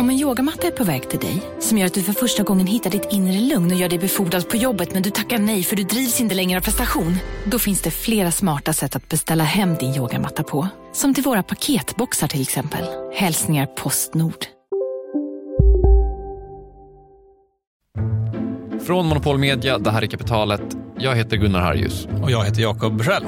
Om 0.00 0.10
en 0.10 0.18
yogamatta 0.18 0.66
är 0.66 0.70
på 0.70 0.84
väg 0.84 1.10
till 1.10 1.18
dig, 1.18 1.42
som 1.58 1.78
gör 1.78 1.86
att 1.86 1.94
du 1.94 2.02
för 2.02 2.12
första 2.12 2.42
gången 2.42 2.66
hittar 2.66 2.90
ditt 2.90 3.08
inre 3.10 3.40
lugn 3.40 3.70
och 3.70 3.76
gör 3.76 3.88
dig 3.88 3.98
befordrad 3.98 4.48
på 4.48 4.56
jobbet 4.56 4.94
men 4.94 5.02
du 5.02 5.10
tackar 5.10 5.38
nej 5.38 5.62
för 5.62 5.76
du 5.76 5.82
drivs 5.82 6.20
inte 6.20 6.34
längre 6.34 6.58
av 6.58 6.62
prestation. 6.62 7.16
Då 7.44 7.58
finns 7.58 7.82
det 7.82 7.90
flera 7.90 8.30
smarta 8.30 8.72
sätt 8.72 8.96
att 8.96 9.08
beställa 9.08 9.44
hem 9.44 9.74
din 9.74 9.94
yogamatta 9.94 10.42
på. 10.42 10.68
Som 10.92 11.14
till 11.14 11.24
våra 11.24 11.42
paketboxar 11.42 12.28
till 12.28 12.42
exempel. 12.42 12.84
Hälsningar 13.14 13.66
Postnord. 13.66 14.46
Från 18.86 19.06
Monopol 19.06 19.38
Media, 19.38 19.78
det 19.78 19.90
här 19.90 20.02
är 20.02 20.06
Kapitalet. 20.06 20.76
Jag 20.98 21.16
heter 21.16 21.36
Gunnar 21.36 21.60
Harjus. 21.60 22.08
Och 22.22 22.30
jag 22.30 22.44
heter 22.44 22.62
Jakob 22.62 22.96
Bursell. 22.96 23.24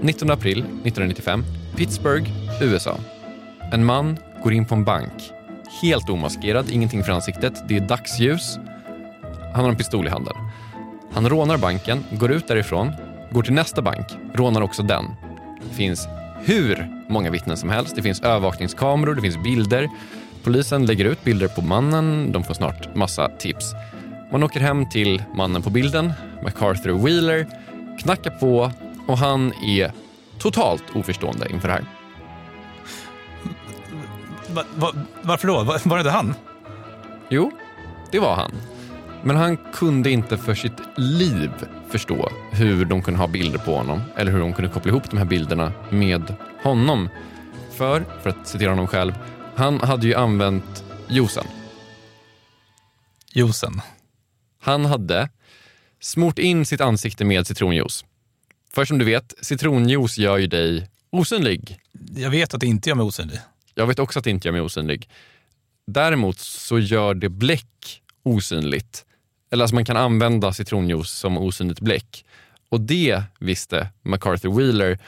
19 0.00 0.30
april 0.30 0.58
1995, 0.58 1.44
Pittsburgh, 1.76 2.30
USA. 2.62 2.98
En 3.72 3.84
man 3.84 4.18
går 4.42 4.52
in 4.52 4.66
på 4.66 4.74
en 4.74 4.84
bank. 4.84 5.32
Helt 5.80 6.10
omaskerad, 6.10 6.70
ingenting 6.70 7.04
för 7.04 7.12
ansiktet. 7.12 7.68
Det 7.68 7.76
är 7.76 7.80
dagsljus. 7.80 8.58
Han 9.54 9.64
har 9.64 9.70
en 9.70 9.76
pistol 9.76 10.06
i 10.06 10.10
handen. 10.10 10.34
Han 11.12 11.28
rånar 11.28 11.56
banken, 11.58 12.04
går 12.10 12.32
ut 12.32 12.48
därifrån, 12.48 12.92
går 13.30 13.42
till 13.42 13.52
nästa 13.52 13.82
bank, 13.82 14.06
rånar 14.34 14.60
också 14.60 14.82
den. 14.82 15.04
Det 15.68 15.74
finns 15.74 16.08
hur 16.44 17.02
många 17.08 17.30
vittnen 17.30 17.56
som 17.56 17.70
helst. 17.70 17.96
Det 17.96 18.02
finns 18.02 18.20
övervakningskameror, 18.20 19.14
det 19.14 19.20
finns 19.20 19.42
bilder. 19.42 19.88
Polisen 20.42 20.86
lägger 20.86 21.04
ut 21.04 21.24
bilder 21.24 21.48
på 21.48 21.62
mannen. 21.62 22.32
De 22.32 22.44
får 22.44 22.54
snart 22.54 22.94
massa 22.94 23.28
tips. 23.28 23.72
Man 24.32 24.42
åker 24.42 24.60
hem 24.60 24.88
till 24.88 25.22
mannen 25.34 25.62
på 25.62 25.70
bilden, 25.70 26.12
MacArthur 26.42 26.92
Wheeler, 26.92 27.46
knackar 27.98 28.30
på 28.30 28.70
och 29.06 29.18
han 29.18 29.52
är 29.52 29.92
totalt 30.38 30.84
oförstående 30.94 31.46
inför 31.50 31.68
det 31.68 31.74
här. 31.74 32.01
Va, 34.52 34.64
va, 34.76 34.92
varför 35.22 35.48
då? 35.48 35.62
Va, 35.62 35.78
var 35.84 36.04
det 36.04 36.10
han? 36.10 36.34
Jo, 37.28 37.52
det 38.10 38.18
var 38.18 38.34
han. 38.34 38.52
Men 39.22 39.36
han 39.36 39.56
kunde 39.56 40.10
inte 40.10 40.38
för 40.38 40.54
sitt 40.54 40.72
liv 40.96 41.50
förstå 41.88 42.32
hur 42.52 42.84
de 42.84 43.02
kunde 43.02 43.20
ha 43.20 43.26
bilder 43.26 43.58
på 43.58 43.76
honom 43.76 44.02
eller 44.16 44.32
hur 44.32 44.40
de 44.40 44.52
kunde 44.52 44.70
koppla 44.70 44.90
ihop 44.90 45.10
de 45.10 45.16
här 45.16 45.24
bilderna 45.24 45.72
med 45.90 46.34
honom. 46.62 47.08
För, 47.72 48.04
för 48.22 48.30
att 48.30 48.48
citera 48.48 48.70
honom 48.70 48.86
själv, 48.86 49.12
han 49.54 49.80
hade 49.80 50.06
ju 50.06 50.14
använt 50.14 50.84
juicen. 51.08 51.44
Juicen? 53.32 53.80
Han 54.60 54.84
hade 54.84 55.28
smort 56.00 56.38
in 56.38 56.66
sitt 56.66 56.80
ansikte 56.80 57.24
med 57.24 57.46
citronjuice. 57.46 58.04
För 58.74 58.84
som 58.84 58.98
du 58.98 59.04
vet, 59.04 59.34
citronjuice 59.40 60.18
gör 60.18 60.38
ju 60.38 60.46
dig 60.46 60.88
osynlig. 61.10 61.78
Jag 62.16 62.30
vet 62.30 62.54
att 62.54 62.60
det 62.60 62.66
inte 62.66 62.88
gör 62.88 62.96
mig 62.96 63.04
osynlig. 63.04 63.38
Jag 63.74 63.86
vet 63.86 63.98
också 63.98 64.18
att 64.18 64.24
det 64.24 64.30
inte 64.30 64.48
gör 64.48 64.52
mig 64.52 64.60
osynlig. 64.60 65.08
Däremot 65.86 66.38
så 66.38 66.78
gör 66.78 67.14
det 67.14 67.28
bläck 67.28 68.02
osynligt. 68.22 69.04
Eller 69.50 69.64
alltså 69.64 69.74
man 69.74 69.84
kan 69.84 69.96
använda 69.96 70.52
citronjuice 70.52 71.10
som 71.10 71.38
osynligt 71.38 71.80
bläck. 71.80 72.24
Och 72.68 72.80
det 72.80 73.22
visste 73.38 73.88
MacArthur 74.02 74.56
Wheeler. 74.56 74.98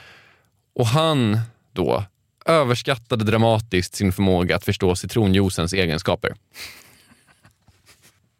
Och 0.75 0.87
han 0.87 1.39
då 1.73 2.03
överskattade 2.45 3.25
dramatiskt 3.25 3.95
sin 3.95 4.13
förmåga 4.13 4.55
att 4.55 4.65
förstå 4.65 4.95
citronjuicens 4.95 5.73
egenskaper. 5.73 6.35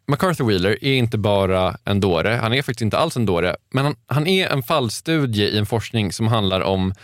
MacArthur 0.06 0.44
Wheeler 0.44 0.84
är 0.84 0.94
inte 0.94 1.18
bara 1.18 1.76
en 1.84 2.00
dåre, 2.00 2.28
han 2.42 2.52
är 2.52 2.62
faktiskt 2.62 2.82
inte 2.82 2.98
alls 2.98 3.16
en 3.16 3.26
dåre, 3.26 3.56
men 3.70 3.84
han, 3.84 3.96
han 4.06 4.26
är 4.26 4.48
en 4.48 4.62
fallstudie 4.62 5.48
i 5.48 5.58
en 5.58 5.66
forskning 5.66 6.12
som 6.12 6.26
handlar 6.26 6.60
om 6.60 6.94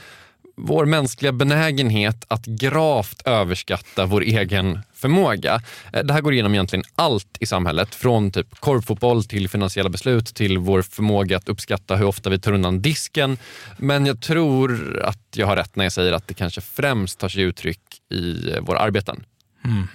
vår 0.54 0.84
mänskliga 0.84 1.32
benägenhet 1.32 2.24
att 2.28 2.46
gravt 2.46 3.22
överskatta 3.24 4.06
vår 4.06 4.22
egen 4.22 4.80
förmåga. 4.94 5.62
Eh, 5.92 6.04
det 6.04 6.12
här 6.12 6.20
går 6.20 6.32
igenom 6.32 6.54
egentligen 6.54 6.84
allt 6.94 7.36
i 7.40 7.46
samhället, 7.46 7.94
från 7.94 8.30
typ 8.30 8.60
korpfotboll 8.60 9.24
till 9.24 9.48
finansiella 9.48 9.90
beslut 9.90 10.34
till 10.34 10.58
vår 10.58 10.82
förmåga 10.82 11.36
att 11.36 11.48
uppskatta 11.48 11.96
hur 11.96 12.06
ofta 12.06 12.30
vi 12.30 12.38
tar 12.38 12.52
undan 12.52 12.82
disken. 12.82 13.38
Men 13.78 14.06
jag 14.06 14.20
tror 14.20 15.00
att 15.04 15.18
jag 15.36 15.46
har 15.46 15.56
rätt 15.56 15.76
när 15.76 15.84
jag 15.84 15.92
säger 15.92 16.12
att 16.12 16.28
det 16.28 16.34
kanske 16.34 16.60
främst 16.60 17.18
tar 17.18 17.28
sig 17.28 17.42
uttryck 17.42 17.80
i 18.10 18.56
våra 18.60 18.78
arbeten. 18.78 19.24
Mm. 19.64 19.88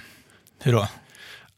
Hur 0.60 0.72
då? 0.72 0.88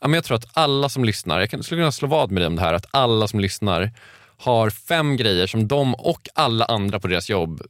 Jag 0.01 0.23
tror 0.23 0.37
att 0.37 0.47
alla 0.53 0.89
som 0.89 1.05
lyssnar, 1.05 1.39
jag 1.39 1.65
skulle 1.65 1.81
kunna 1.81 1.91
slå 1.91 2.07
vad 2.07 2.31
med 2.31 2.41
dig 2.41 2.47
om 2.47 2.55
det 2.55 2.61
här, 2.61 2.73
att 2.73 2.85
alla 2.91 3.27
som 3.27 3.39
lyssnar 3.39 3.91
har 4.37 4.69
fem 4.69 5.17
grejer 5.17 5.47
som 5.47 5.67
de 5.67 5.95
och 5.95 6.27
alla 6.35 6.65
andra 6.65 6.99
på 6.99 7.07
deras 7.07 7.29
jobb 7.29 7.61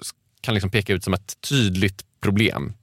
kan 0.41 0.53
liksom 0.53 0.71
peka 0.71 0.93
ut 0.93 1.03
som 1.03 1.13
ett 1.13 1.41
tydligt 1.41 2.05
problem. 2.21 2.73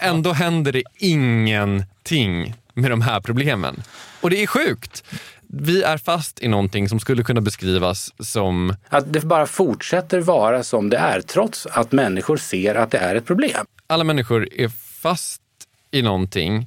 Ändå 0.00 0.32
händer 0.32 0.72
det 0.72 0.82
ingenting 0.98 2.54
med 2.74 2.90
de 2.90 3.00
här 3.00 3.20
problemen. 3.20 3.82
Och 4.20 4.30
det 4.30 4.42
är 4.42 4.46
sjukt. 4.46 5.04
Vi 5.42 5.82
är 5.82 5.98
fast 5.98 6.42
i 6.42 6.48
någonting 6.48 6.88
som 6.88 7.00
skulle 7.00 7.22
kunna 7.22 7.40
beskrivas 7.40 8.12
som... 8.18 8.76
Att 8.88 9.12
det 9.12 9.20
bara 9.20 9.46
fortsätter 9.46 10.20
vara 10.20 10.62
som 10.62 10.90
det 10.90 10.96
är 10.96 11.20
trots 11.20 11.66
att 11.66 11.92
människor 11.92 12.36
ser 12.36 12.74
att 12.74 12.90
det 12.90 12.98
är 12.98 13.16
ett 13.16 13.26
problem. 13.26 13.66
Alla 13.86 14.04
människor 14.04 14.48
är 14.52 14.68
fast 15.02 15.42
i 15.90 16.02
någonting 16.02 16.66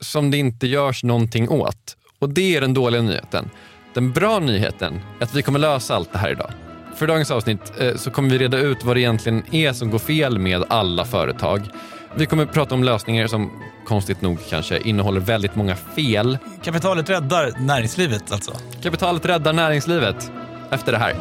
som 0.00 0.30
det 0.30 0.36
inte 0.36 0.66
görs 0.66 1.04
någonting 1.04 1.48
åt. 1.48 1.96
Och 2.18 2.28
det 2.28 2.56
är 2.56 2.60
den 2.60 2.74
dåliga 2.74 3.02
nyheten. 3.02 3.50
Den 3.94 4.12
bra 4.12 4.38
nyheten 4.38 5.00
är 5.20 5.24
att 5.24 5.34
vi 5.34 5.42
kommer 5.42 5.58
lösa 5.58 5.94
allt 5.94 6.12
det 6.12 6.18
här 6.18 6.30
idag. 6.30 6.52
För 6.98 7.06
dagens 7.06 7.30
avsnitt 7.30 7.72
eh, 7.80 7.96
så 7.96 8.10
kommer 8.10 8.30
vi 8.30 8.38
reda 8.38 8.58
ut 8.58 8.84
vad 8.84 8.96
det 8.96 9.00
egentligen 9.00 9.54
är 9.54 9.72
som 9.72 9.90
går 9.90 9.98
fel 9.98 10.38
med 10.38 10.64
alla 10.68 11.04
företag. 11.04 11.68
Vi 12.14 12.26
kommer 12.26 12.46
prata 12.46 12.74
om 12.74 12.84
lösningar 12.84 13.26
som 13.26 13.62
konstigt 13.86 14.22
nog 14.22 14.38
kanske 14.48 14.80
innehåller 14.80 15.20
väldigt 15.20 15.56
många 15.56 15.76
fel. 15.76 16.38
Kapitalet 16.62 17.10
räddar 17.10 17.52
näringslivet 17.58 18.32
alltså? 18.32 18.52
Kapitalet 18.82 19.26
räddar 19.26 19.52
näringslivet 19.52 20.32
efter 20.70 20.92
det 20.92 20.98
här. 20.98 21.14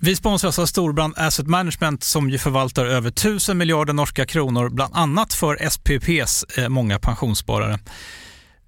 Vi 0.00 0.16
sponsras 0.16 0.58
av 0.58 0.66
Storbrand 0.66 1.14
Asset 1.16 1.46
Management 1.46 2.04
som 2.04 2.30
ju 2.30 2.38
förvaltar 2.38 2.86
över 2.86 3.08
1000 3.08 3.58
miljarder 3.58 3.92
norska 3.92 4.26
kronor, 4.26 4.68
bland 4.68 4.96
annat 4.96 5.34
för 5.34 5.68
SPPs 5.70 6.58
eh, 6.58 6.68
många 6.68 6.98
pensionssparare. 6.98 7.78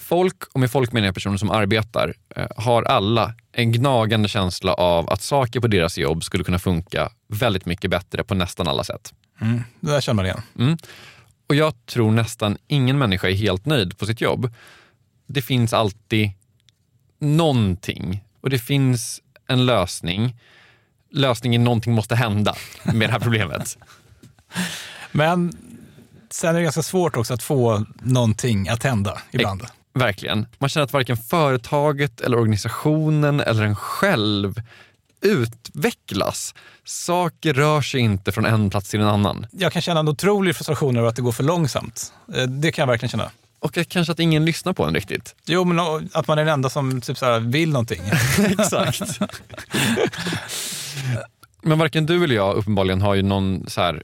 Folk, 0.00 0.44
och 0.52 0.60
med 0.60 0.70
folk 0.70 0.92
menar 0.92 1.06
jag 1.06 1.14
personer 1.14 1.36
som 1.36 1.50
arbetar, 1.50 2.14
eh, 2.36 2.46
har 2.56 2.82
alla 2.82 3.34
en 3.52 3.72
gnagande 3.72 4.28
känsla 4.28 4.74
av 4.74 5.10
att 5.10 5.22
saker 5.22 5.60
på 5.60 5.66
deras 5.66 5.98
jobb 5.98 6.24
skulle 6.24 6.44
kunna 6.44 6.58
funka 6.58 7.12
väldigt 7.28 7.66
mycket 7.66 7.90
bättre 7.90 8.24
på 8.24 8.34
nästan 8.34 8.68
alla 8.68 8.84
sätt. 8.84 9.14
Mm, 9.40 9.62
det 9.80 9.90
där 9.90 10.00
känner 10.00 10.14
man 10.14 10.24
igen. 10.24 10.42
Mm. 10.58 10.78
Och 11.48 11.54
jag 11.54 11.86
tror 11.86 12.10
nästan 12.10 12.58
ingen 12.66 12.98
människa 12.98 13.28
är 13.28 13.34
helt 13.34 13.66
nöjd 13.66 13.98
på 13.98 14.06
sitt 14.06 14.20
jobb. 14.20 14.54
Det 15.26 15.42
finns 15.42 15.72
alltid 15.72 16.30
någonting 17.18 18.24
och 18.40 18.50
det 18.50 18.58
finns 18.58 19.20
en 19.46 19.66
lösning. 19.66 20.36
Lösningen 21.10 21.64
någonting 21.64 21.92
måste 21.92 22.14
hända 22.14 22.54
med 22.84 23.08
det 23.08 23.12
här 23.12 23.20
problemet. 23.20 23.78
Men 25.12 25.52
sen 26.30 26.50
är 26.50 26.54
det 26.54 26.62
ganska 26.62 26.82
svårt 26.82 27.16
också 27.16 27.34
att 27.34 27.42
få 27.42 27.86
någonting 28.02 28.68
att 28.68 28.82
hända 28.82 29.22
ibland. 29.30 29.62
Verkligen. 29.94 30.46
Man 30.58 30.68
känner 30.68 30.84
att 30.84 30.92
varken 30.92 31.16
företaget 31.16 32.20
eller 32.20 32.38
organisationen 32.38 33.40
eller 33.40 33.62
en 33.62 33.76
själv 33.76 34.54
utvecklas. 35.20 36.54
Saker 36.84 37.54
rör 37.54 37.80
sig 37.80 38.00
inte 38.00 38.32
från 38.32 38.44
en 38.44 38.70
plats 38.70 38.90
till 38.90 39.00
en 39.00 39.06
annan. 39.06 39.46
Jag 39.50 39.72
kan 39.72 39.82
känna 39.82 40.00
en 40.00 40.08
otrolig 40.08 40.56
frustration 40.56 40.96
över 40.96 41.08
att 41.08 41.16
det 41.16 41.22
går 41.22 41.32
för 41.32 41.44
långsamt. 41.44 42.12
Eh, 42.34 42.42
det 42.42 42.72
kan 42.72 42.82
jag 42.82 42.86
verkligen 42.86 43.10
känna. 43.10 43.30
Och 43.58 43.78
kanske 43.88 44.12
att 44.12 44.18
ingen 44.18 44.44
lyssnar 44.44 44.72
på 44.72 44.84
en 44.84 44.94
riktigt. 44.94 45.34
Jo, 45.46 45.64
men 45.64 45.78
att 46.12 46.28
man 46.28 46.38
är 46.38 46.44
den 46.44 46.54
enda 46.54 46.70
som 46.70 47.00
typ 47.00 47.18
så 47.18 47.38
vill 47.38 47.72
någonting. 47.72 48.02
Exakt. 48.38 49.20
men 51.62 51.78
varken 51.78 52.06
du 52.06 52.24
eller 52.24 52.34
jag 52.34 52.56
uppenbarligen 52.56 53.02
har 53.02 53.14
ju 53.14 53.22
någon 53.22 53.64
så 53.68 53.80
här 53.80 54.02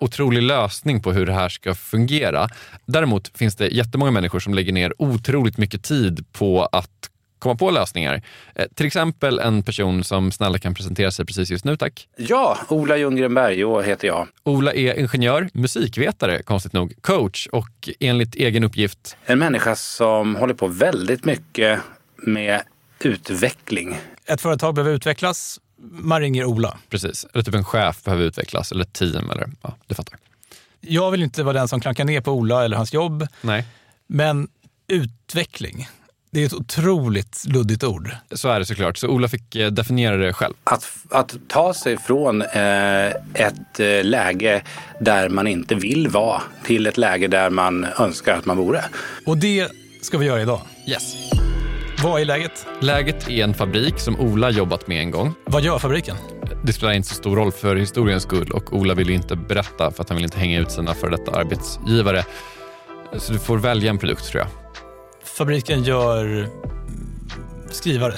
otrolig 0.00 0.42
lösning 0.42 1.02
på 1.02 1.12
hur 1.12 1.26
det 1.26 1.32
här 1.32 1.48
ska 1.48 1.74
fungera. 1.74 2.48
Däremot 2.86 3.38
finns 3.38 3.56
det 3.56 3.68
jättemånga 3.68 4.10
människor 4.10 4.40
som 4.40 4.54
lägger 4.54 4.72
ner 4.72 4.92
otroligt 4.98 5.58
mycket 5.58 5.82
tid 5.82 6.24
på 6.32 6.68
att 6.72 7.10
komma 7.40 7.54
på 7.54 7.70
lösningar. 7.70 8.22
Eh, 8.54 8.66
till 8.74 8.86
exempel 8.86 9.38
en 9.38 9.62
person 9.62 10.04
som 10.04 10.32
snälla 10.32 10.58
kan 10.58 10.74
presentera 10.74 11.10
sig 11.10 11.26
precis 11.26 11.50
just 11.50 11.64
nu, 11.64 11.76
tack. 11.76 12.08
Ja, 12.16 12.58
Ola 12.68 12.96
Ljunggren 12.96 13.34
Bergå 13.34 13.80
heter 13.80 14.08
jag. 14.08 14.28
Ola 14.42 14.72
är 14.72 14.98
ingenjör, 14.98 15.48
musikvetare, 15.52 16.42
konstigt 16.42 16.72
nog, 16.72 16.94
coach 17.00 17.46
och 17.46 17.88
enligt 18.00 18.34
egen 18.34 18.64
uppgift... 18.64 19.16
En 19.24 19.38
människa 19.38 19.76
som 19.76 20.36
håller 20.36 20.54
på 20.54 20.66
väldigt 20.66 21.24
mycket 21.24 21.80
med 22.16 22.62
utveckling. 23.00 23.98
Ett 24.26 24.40
företag 24.40 24.74
behöver 24.74 24.94
utvecklas 24.94 25.60
man 25.80 26.20
ringer 26.20 26.44
Ola. 26.44 26.78
Precis, 26.88 27.26
eller 27.32 27.44
typ 27.44 27.54
en 27.54 27.64
chef 27.64 28.04
behöver 28.04 28.24
utvecklas 28.24 28.72
eller 28.72 28.82
ett 28.82 28.92
team 28.92 29.30
eller 29.30 29.50
ja, 29.62 29.76
du 29.86 29.94
fattar. 29.94 30.18
Jag 30.80 31.10
vill 31.10 31.22
inte 31.22 31.42
vara 31.42 31.58
den 31.58 31.68
som 31.68 31.80
klankar 31.80 32.04
ner 32.04 32.20
på 32.20 32.32
Ola 32.32 32.64
eller 32.64 32.76
hans 32.76 32.92
jobb. 32.92 33.26
Nej. 33.40 33.64
Men 34.06 34.48
utveckling, 34.88 35.88
det 36.30 36.42
är 36.42 36.46
ett 36.46 36.54
otroligt 36.54 37.44
luddigt 37.48 37.84
ord. 37.84 38.10
Så 38.32 38.48
är 38.48 38.58
det 38.58 38.66
såklart. 38.66 38.98
Så 38.98 39.08
Ola 39.08 39.28
fick 39.28 39.56
eh, 39.56 39.70
definiera 39.70 40.16
det 40.16 40.32
själv. 40.32 40.54
Att, 40.64 40.88
att 41.10 41.36
ta 41.48 41.74
sig 41.74 41.98
från 41.98 42.42
eh, 42.42 43.06
ett 43.34 43.80
eh, 43.80 44.04
läge 44.04 44.62
där 45.00 45.28
man 45.28 45.46
inte 45.46 45.74
vill 45.74 46.08
vara 46.08 46.42
till 46.64 46.86
ett 46.86 46.98
läge 46.98 47.28
där 47.28 47.50
man 47.50 47.86
önskar 47.98 48.34
att 48.34 48.46
man 48.46 48.56
vore. 48.56 48.84
Och 49.26 49.38
det 49.38 49.68
ska 50.02 50.18
vi 50.18 50.26
göra 50.26 50.42
idag. 50.42 50.60
Yes. 50.86 51.14
Vad 52.02 52.20
är 52.20 52.24
läget? 52.24 52.66
Läget 52.80 53.30
är 53.30 53.44
en 53.44 53.54
fabrik 53.54 53.98
som 53.98 54.20
Ola 54.20 54.50
jobbat 54.50 54.86
med 54.86 55.00
en 55.00 55.10
gång. 55.10 55.34
Vad 55.44 55.62
gör 55.62 55.78
fabriken? 55.78 56.16
Det 56.64 56.72
spelar 56.72 56.92
inte 56.92 57.08
så 57.08 57.14
stor 57.14 57.36
roll 57.36 57.52
för 57.52 57.76
historiens 57.76 58.22
skull 58.22 58.50
och 58.50 58.72
Ola 58.72 58.94
vill 58.94 59.10
inte 59.10 59.36
berätta 59.36 59.90
för 59.90 60.02
att 60.02 60.08
han 60.08 60.16
vill 60.16 60.24
inte 60.24 60.38
hänga 60.38 60.60
ut 60.60 60.70
sina 60.70 60.94
före 60.94 61.10
detta 61.10 61.30
arbetsgivare. 61.30 62.24
Så 63.16 63.32
du 63.32 63.38
får 63.38 63.58
välja 63.58 63.90
en 63.90 63.98
produkt 63.98 64.24
tror 64.24 64.42
jag. 64.42 64.48
Fabriken 65.24 65.84
gör 65.84 66.48
skrivare. 67.70 68.14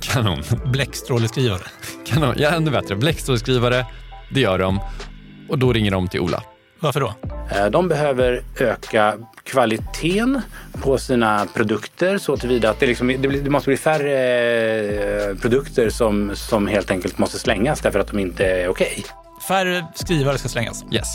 Kanon. 0.00 0.42
Bläckstråleskrivare. 0.64 1.62
Kanon. 2.06 2.34
Ja, 2.38 2.50
ännu 2.50 2.70
bättre. 2.70 2.96
Bläckstråleskrivare, 2.96 3.86
det 4.30 4.40
gör 4.40 4.58
de. 4.58 4.80
Och 5.48 5.58
då 5.58 5.72
ringer 5.72 5.90
de 5.90 6.08
till 6.08 6.20
Ola. 6.20 6.42
Varför 6.84 7.00
då? 7.00 7.14
Eh, 7.50 7.66
de 7.66 7.88
behöver 7.88 8.42
öka 8.60 9.14
kvaliteten 9.44 10.40
på 10.82 10.98
sina 10.98 11.46
produkter 11.54 12.18
så 12.18 12.36
tillvida 12.36 12.70
att 12.70 12.80
det, 12.80 12.86
liksom, 12.86 13.08
det, 13.18 13.50
måste 13.50 13.70
bli 13.70 13.76
färre 13.76 15.30
eh, 15.30 15.36
produkter 15.36 15.90
som, 15.90 16.36
som 16.36 16.66
helt 16.66 16.90
enkelt 16.90 17.18
måste 17.18 17.38
slängas 17.38 17.80
därför 17.80 17.98
att 18.00 18.06
de 18.06 18.18
inte 18.18 18.46
är 18.46 18.68
okej. 18.68 18.88
Okay. 18.98 19.04
Färre 19.48 19.86
skrivare 19.94 20.38
ska 20.38 20.48
slängas? 20.48 20.84
Yes. 20.92 21.06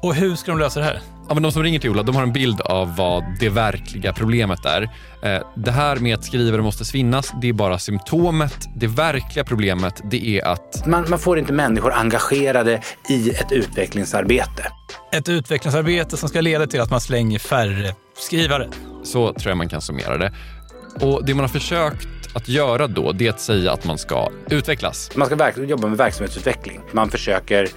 Och 0.00 0.14
hur 0.14 0.34
ska 0.34 0.50
de 0.50 0.58
lösa 0.58 0.80
det 0.80 0.86
här? 0.86 1.00
Ja, 1.28 1.34
men 1.34 1.42
de 1.42 1.52
som 1.52 1.62
ringer 1.62 1.78
till 1.78 1.90
Ola 1.90 2.02
de 2.02 2.16
har 2.16 2.22
en 2.22 2.32
bild 2.32 2.60
av 2.60 2.96
vad 2.96 3.24
det 3.40 3.48
verkliga 3.48 4.12
problemet 4.12 4.64
är. 4.64 4.82
Eh, 5.22 5.42
det 5.56 5.70
här 5.70 5.96
med 5.96 6.14
att 6.14 6.24
skrivare 6.24 6.62
måste 6.62 6.84
svinnas, 6.84 7.32
det 7.40 7.48
är 7.48 7.52
bara 7.52 7.78
symptomet. 7.78 8.68
Det 8.76 8.86
verkliga 8.86 9.44
problemet 9.44 10.00
det 10.10 10.26
är 10.26 10.44
att... 10.44 10.86
Man, 10.86 11.10
man 11.10 11.18
får 11.18 11.38
inte 11.38 11.52
människor 11.52 11.92
engagerade 11.92 12.80
i 13.08 13.30
ett 13.30 13.52
utvecklingsarbete. 13.52 14.66
Ett 15.12 15.28
utvecklingsarbete 15.28 16.16
som 16.16 16.28
ska 16.28 16.40
leda 16.40 16.66
till 16.66 16.80
att 16.80 16.90
man 16.90 17.00
slänger 17.00 17.38
färre 17.38 17.94
skrivare. 18.18 18.68
Så 19.04 19.32
tror 19.32 19.50
jag 19.50 19.56
man 19.56 19.68
kan 19.68 19.80
summera 19.80 20.18
det. 20.18 20.32
Och 21.00 21.26
Det 21.26 21.34
man 21.34 21.40
har 21.44 21.48
försökt 21.48 22.08
att 22.34 22.48
göra 22.48 22.86
då, 22.86 23.12
det 23.12 23.26
är 23.26 23.30
att 23.30 23.40
säga 23.40 23.72
att 23.72 23.84
man 23.84 23.98
ska 23.98 24.28
utvecklas. 24.50 25.10
Man 25.16 25.26
ska 25.26 25.64
jobba 25.64 25.88
med 25.88 25.98
verksamhetsutveckling. 25.98 26.80
Man 26.92 27.10
försöker 27.10 27.68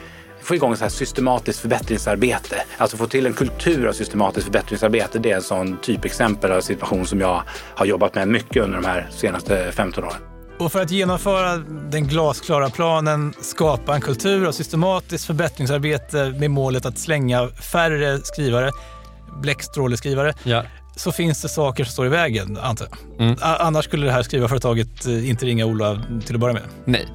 få 0.45 0.55
igång 0.55 0.75
så 0.75 0.89
systematiskt 0.89 1.59
förbättringsarbete. 1.59 2.55
Alltså 2.77 2.97
få 2.97 3.07
till 3.07 3.25
en 3.25 3.33
kultur 3.33 3.87
av 3.87 3.93
systematiskt 3.93 4.43
förbättringsarbete. 4.43 5.19
Det 5.19 5.31
är 5.31 5.35
en 5.35 5.41
sån 5.41 5.77
typexempel 5.81 6.51
av 6.51 6.61
situation 6.61 7.05
som 7.05 7.21
jag 7.21 7.43
har 7.75 7.85
jobbat 7.85 8.15
med 8.15 8.27
mycket 8.27 8.63
under 8.63 8.81
de 8.81 8.87
här 8.87 9.09
senaste 9.11 9.71
15 9.71 10.03
åren. 10.03 10.21
Och 10.59 10.71
för 10.71 10.81
att 10.81 10.91
genomföra 10.91 11.57
den 11.91 12.07
glasklara 12.07 12.69
planen, 12.69 13.33
skapa 13.41 13.95
en 13.95 14.01
kultur 14.01 14.47
av 14.47 14.51
systematiskt 14.51 15.25
förbättringsarbete 15.25 16.35
med 16.39 16.51
målet 16.51 16.85
att 16.85 16.97
slänga 16.97 17.47
färre 17.47 18.19
skrivare, 18.23 18.71
bläckstråleskrivare, 19.41 20.33
ja. 20.43 20.63
så 20.95 21.11
finns 21.11 21.41
det 21.41 21.49
saker 21.49 21.83
som 21.83 21.91
står 21.91 22.05
i 22.05 22.09
vägen, 22.09 22.57
antar 22.57 22.87
jag. 22.89 23.21
Mm. 23.27 23.37
Annars 23.41 23.85
skulle 23.85 24.05
det 24.05 24.11
här 24.11 24.23
skrivarföretaget 24.23 25.05
eh, 25.05 25.29
inte 25.29 25.45
ringa 25.45 25.65
Ola 25.65 26.01
till 26.25 26.35
att 26.35 26.41
börja 26.41 26.53
med. 26.53 26.63
Nej. 26.85 27.07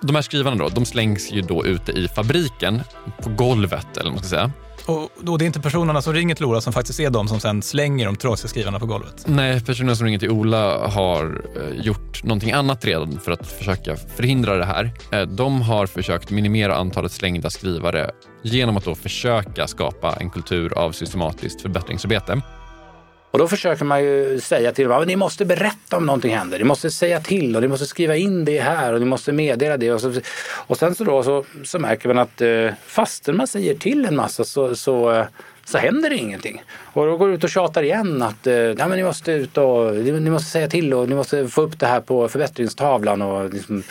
De 0.00 0.14
här 0.14 0.22
skrivarna 0.22 0.56
då, 0.56 0.68
de 0.68 0.84
slängs 0.84 1.32
ju 1.32 1.40
då 1.40 1.66
ute 1.66 1.92
i 1.92 2.08
fabriken, 2.08 2.82
på 3.22 3.30
golvet 3.30 3.96
eller 3.96 4.10
vad 4.10 4.12
man 4.12 4.24
ska 4.24 4.36
säga. 4.36 4.50
Och, 4.86 5.10
och 5.28 5.38
det 5.38 5.44
är 5.44 5.46
inte 5.46 5.60
personerna 5.60 6.02
som 6.02 6.12
ringer 6.12 6.34
till 6.34 6.44
Ola 6.44 6.60
som 6.60 6.72
faktiskt 6.72 7.00
är 7.00 7.10
de 7.10 7.28
som 7.28 7.40
sen 7.40 7.62
slänger 7.62 8.06
de 8.06 8.16
trasiga 8.16 8.48
skrivarna 8.48 8.78
på 8.78 8.86
golvet? 8.86 9.24
Nej, 9.26 9.60
personerna 9.60 9.96
som 9.96 10.06
ringer 10.06 10.18
till 10.18 10.30
Ola 10.30 10.88
har 10.88 11.44
eh, 11.56 11.84
gjort 11.84 12.24
någonting 12.24 12.52
annat 12.52 12.84
redan 12.84 13.18
för 13.18 13.32
att 13.32 13.46
försöka 13.46 13.96
förhindra 13.96 14.56
det 14.56 14.64
här. 14.64 14.90
Eh, 15.12 15.22
de 15.22 15.62
har 15.62 15.86
försökt 15.86 16.30
minimera 16.30 16.74
antalet 16.74 17.12
slängda 17.12 17.50
skrivare 17.50 18.10
genom 18.42 18.76
att 18.76 18.84
då 18.84 18.94
försöka 18.94 19.66
skapa 19.66 20.16
en 20.20 20.30
kultur 20.30 20.78
av 20.78 20.92
systematiskt 20.92 21.62
förbättringsarbete. 21.62 22.42
Och 23.32 23.38
då 23.38 23.48
försöker 23.48 23.84
man 23.84 24.04
ju 24.04 24.40
säga 24.40 24.72
till 24.72 24.88
dem 24.88 25.02
att 25.02 25.06
ni 25.06 25.16
måste 25.16 25.44
berätta 25.44 25.96
om 25.96 26.06
någonting 26.06 26.36
händer. 26.36 26.58
Ni 26.58 26.64
måste 26.64 26.90
säga 26.90 27.20
till 27.20 27.56
och 27.56 27.62
ni 27.62 27.68
måste 27.68 27.86
skriva 27.86 28.16
in 28.16 28.44
det 28.44 28.60
här 28.60 28.92
och 28.92 29.00
ni 29.00 29.06
måste 29.06 29.32
meddela 29.32 29.76
det. 29.76 29.92
Och, 29.92 30.00
så, 30.00 30.20
och 30.54 30.76
sen 30.76 30.94
så, 30.94 31.04
då, 31.04 31.22
så, 31.22 31.44
så 31.64 31.78
märker 31.78 32.08
man 32.08 32.18
att 32.18 32.40
eh, 32.40 32.70
fastän 32.86 33.36
man 33.36 33.46
säger 33.46 33.74
till 33.74 34.04
en 34.04 34.16
massa 34.16 34.44
så, 34.44 34.76
så, 34.76 35.26
så 35.64 35.78
händer 35.78 36.10
det 36.10 36.16
ingenting. 36.16 36.62
Och 36.92 37.06
då 37.06 37.16
går 37.16 37.28
det 37.28 37.34
ut 37.34 37.44
och 37.44 37.50
tjatar 37.50 37.82
igen 37.82 38.22
att 38.22 38.46
eh, 38.46 38.54
Nej, 38.54 38.74
men 38.76 38.90
ni 38.90 39.04
måste 39.04 39.32
ut 39.32 39.58
och 39.58 39.94
ni 39.94 40.30
måste 40.30 40.50
säga 40.50 40.68
till 40.68 40.94
och 40.94 41.08
ni 41.08 41.14
måste 41.14 41.48
få 41.48 41.62
upp 41.62 41.78
det 41.78 41.86
här 41.86 42.00
på 42.00 42.28
förbättringstavlan. 42.28 43.22
Och 43.22 43.54
liksom, 43.54 43.82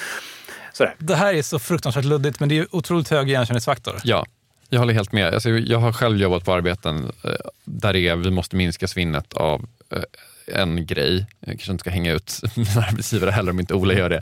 sådär. 0.74 0.96
Det 0.98 1.16
här 1.16 1.34
är 1.34 1.42
så 1.42 1.60
fruktansvärt 1.60 2.06
luddigt 2.06 2.40
men 2.40 2.50
det 2.50 2.58
är 2.58 2.76
otroligt 2.76 3.10
hög 3.10 3.30
igenkänningsfaktor. 3.30 3.96
Ja, 4.04 4.26
jag 4.74 4.80
håller 4.80 4.94
helt 4.94 5.12
med. 5.12 5.34
Alltså, 5.34 5.50
jag 5.50 5.80
har 5.80 5.92
själv 5.92 6.18
jobbat 6.18 6.46
på 6.46 6.54
arbeten 6.54 7.12
eh, 7.24 7.32
där 7.64 7.94
det 7.94 8.08
är 8.08 8.16
vi 8.16 8.32
måste 8.32 8.56
minska 8.56 8.88
svinnet 8.88 9.34
av 9.34 9.66
eh, 9.90 10.04
en 10.62 10.86
grej. 10.86 11.26
Jag 11.40 11.50
kanske 11.50 11.72
inte 11.72 11.82
ska 11.82 11.90
hänga 11.90 12.14
ut 12.14 12.42
mina 12.56 12.86
arbetsgivare 12.88 13.32
heller 13.32 13.52
om 13.52 13.60
inte 13.60 13.74
Ola 13.74 13.94
gör 13.94 14.10
det. 14.10 14.22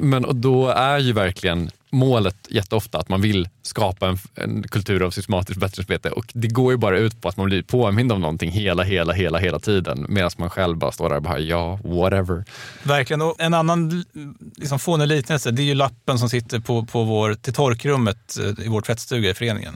Men 0.00 0.24
och 0.24 0.36
då 0.36 0.68
är 0.68 0.98
ju 0.98 1.12
verkligen 1.12 1.70
målet 1.94 2.36
jätteofta 2.50 2.98
att 2.98 3.08
man 3.08 3.20
vill 3.20 3.48
skapa 3.62 4.08
en, 4.08 4.18
en 4.34 4.62
kultur 4.62 5.02
av 5.02 5.10
systematiskt 5.10 5.60
bättringsarbete 5.60 6.10
och 6.10 6.24
det 6.32 6.48
går 6.48 6.72
ju 6.72 6.76
bara 6.76 6.98
ut 6.98 7.20
på 7.20 7.28
att 7.28 7.36
man 7.36 7.46
blir 7.46 7.62
påmind 7.62 8.12
om 8.12 8.20
någonting 8.20 8.50
hela, 8.50 8.82
hela, 8.82 9.12
hela, 9.12 9.38
hela 9.38 9.58
tiden 9.58 10.06
medan 10.08 10.30
man 10.36 10.50
själv 10.50 10.76
bara 10.76 10.92
står 10.92 11.08
där 11.08 11.16
och 11.16 11.22
bara 11.22 11.38
ja, 11.38 11.78
whatever. 11.84 12.44
Verkligen. 12.82 13.22
Och 13.22 13.36
en 13.38 13.54
annan 13.54 14.04
liksom, 14.56 14.78
fånig 14.78 15.08
liknelse, 15.08 15.50
det 15.50 15.62
är 15.62 15.64
ju 15.64 15.74
lappen 15.74 16.18
som 16.18 16.28
sitter 16.28 16.60
på, 16.60 16.84
på 16.84 17.04
vår, 17.04 17.34
till 17.34 17.52
torkrummet 17.52 18.38
eh, 18.38 18.64
i 18.64 18.68
vår 18.68 18.80
tvättstuga 18.80 19.30
i 19.30 19.34
föreningen. 19.34 19.74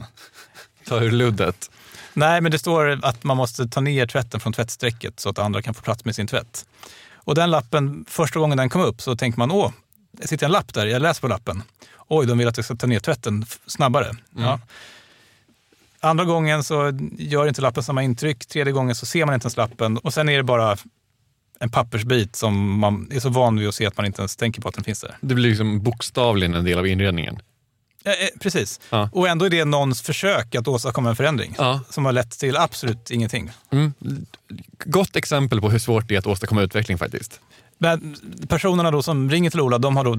Ta 0.87 1.01
ur 1.01 1.11
luddet. 1.11 1.71
Nej, 2.13 2.41
men 2.41 2.51
det 2.51 2.59
står 2.59 2.99
att 3.05 3.23
man 3.23 3.37
måste 3.37 3.67
ta 3.67 3.81
ner 3.81 4.07
tvätten 4.07 4.39
från 4.39 4.53
tvättsträcket 4.53 5.19
så 5.19 5.29
att 5.29 5.39
andra 5.39 5.61
kan 5.61 5.73
få 5.73 5.81
plats 5.81 6.05
med 6.05 6.15
sin 6.15 6.27
tvätt. 6.27 6.65
Och 7.15 7.35
den 7.35 7.51
lappen, 7.51 8.05
första 8.07 8.39
gången 8.39 8.57
den 8.57 8.69
kom 8.69 8.81
upp 8.81 9.01
så 9.01 9.15
tänkte 9.15 9.39
man, 9.39 9.51
åh, 9.51 9.71
det 10.11 10.27
sitter 10.27 10.45
en 10.45 10.51
lapp 10.51 10.73
där, 10.73 10.85
jag 10.85 11.01
läser 11.01 11.21
på 11.21 11.27
lappen. 11.27 11.63
Oj, 12.07 12.27
de 12.27 12.37
vill 12.37 12.47
att 12.47 12.57
jag 12.57 12.65
ska 12.65 12.75
ta 12.75 12.87
ner 12.87 12.99
tvätten 12.99 13.45
snabbare. 13.65 14.05
Mm. 14.05 14.19
Ja. 14.35 14.59
Andra 15.99 16.25
gången 16.25 16.63
så 16.63 16.99
gör 17.17 17.47
inte 17.47 17.61
lappen 17.61 17.83
samma 17.83 18.03
intryck. 18.03 18.45
Tredje 18.45 18.73
gången 18.73 18.95
så 18.95 19.05
ser 19.05 19.25
man 19.25 19.35
inte 19.35 19.45
ens 19.45 19.57
lappen 19.57 19.97
och 19.97 20.13
sen 20.13 20.29
är 20.29 20.37
det 20.37 20.43
bara 20.43 20.77
en 21.59 21.69
pappersbit 21.69 22.35
som 22.35 22.79
man 22.79 23.07
är 23.11 23.19
så 23.19 23.29
van 23.29 23.59
vid 23.59 23.67
att 23.67 23.75
se 23.75 23.85
att 23.85 23.97
man 23.97 24.05
inte 24.05 24.21
ens 24.21 24.35
tänker 24.35 24.61
på 24.61 24.69
att 24.69 24.75
den 24.75 24.83
finns 24.83 25.01
där. 25.01 25.17
Det 25.21 25.35
blir 25.35 25.49
liksom 25.49 25.83
bokstavligen 25.83 26.53
en 26.53 26.65
del 26.65 26.79
av 26.79 26.87
inredningen. 26.87 27.39
Eh, 28.03 28.39
precis. 28.39 28.79
Ja. 28.89 29.09
Och 29.13 29.27
ändå 29.27 29.45
är 29.45 29.49
det 29.49 29.65
någons 29.65 30.01
försök 30.01 30.55
att 30.55 30.67
åstadkomma 30.67 31.09
en 31.09 31.15
förändring 31.15 31.55
ja. 31.57 31.81
som 31.89 32.05
har 32.05 32.11
lett 32.11 32.39
till 32.39 32.57
absolut 32.57 33.11
ingenting. 33.11 33.51
Mm. 33.71 33.93
Gott 34.85 35.15
exempel 35.15 35.61
på 35.61 35.69
hur 35.69 35.79
svårt 35.79 36.07
det 36.07 36.15
är 36.15 36.19
att 36.19 36.27
åstadkomma 36.27 36.61
utveckling 36.61 36.97
faktiskt. 36.97 37.41
Men 37.81 38.15
personerna 38.47 38.91
då 38.91 39.03
som 39.03 39.29
ringer 39.29 39.49
till 39.49 39.61
Ola, 39.61 39.77
de 39.77 39.97
har 39.97 40.03
då 40.03 40.17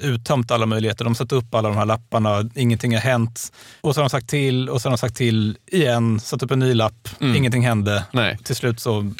uttömt 0.00 0.50
alla 0.50 0.66
möjligheter. 0.66 1.04
De 1.04 1.10
har 1.10 1.14
satt 1.14 1.32
upp 1.32 1.54
alla 1.54 1.68
de 1.68 1.76
här 1.76 1.86
lapparna, 1.86 2.50
ingenting 2.54 2.92
har 2.92 3.00
hänt. 3.00 3.52
Och 3.80 3.94
så 3.94 4.00
har 4.00 4.04
de 4.04 4.10
sagt 4.10 4.28
till 4.28 4.68
och 4.68 4.82
så 4.82 4.88
har 4.88 4.90
de 4.90 4.98
sagt 4.98 5.16
till 5.16 5.58
igen, 5.66 6.20
satt 6.20 6.42
upp 6.42 6.50
en 6.50 6.58
ny 6.58 6.74
lapp, 6.74 7.08
mm. 7.20 7.36
ingenting 7.36 7.66
hände. 7.66 8.04
Nej. 8.12 8.38
Till 8.44 8.56
slut 8.56 8.80
så... 8.80 9.12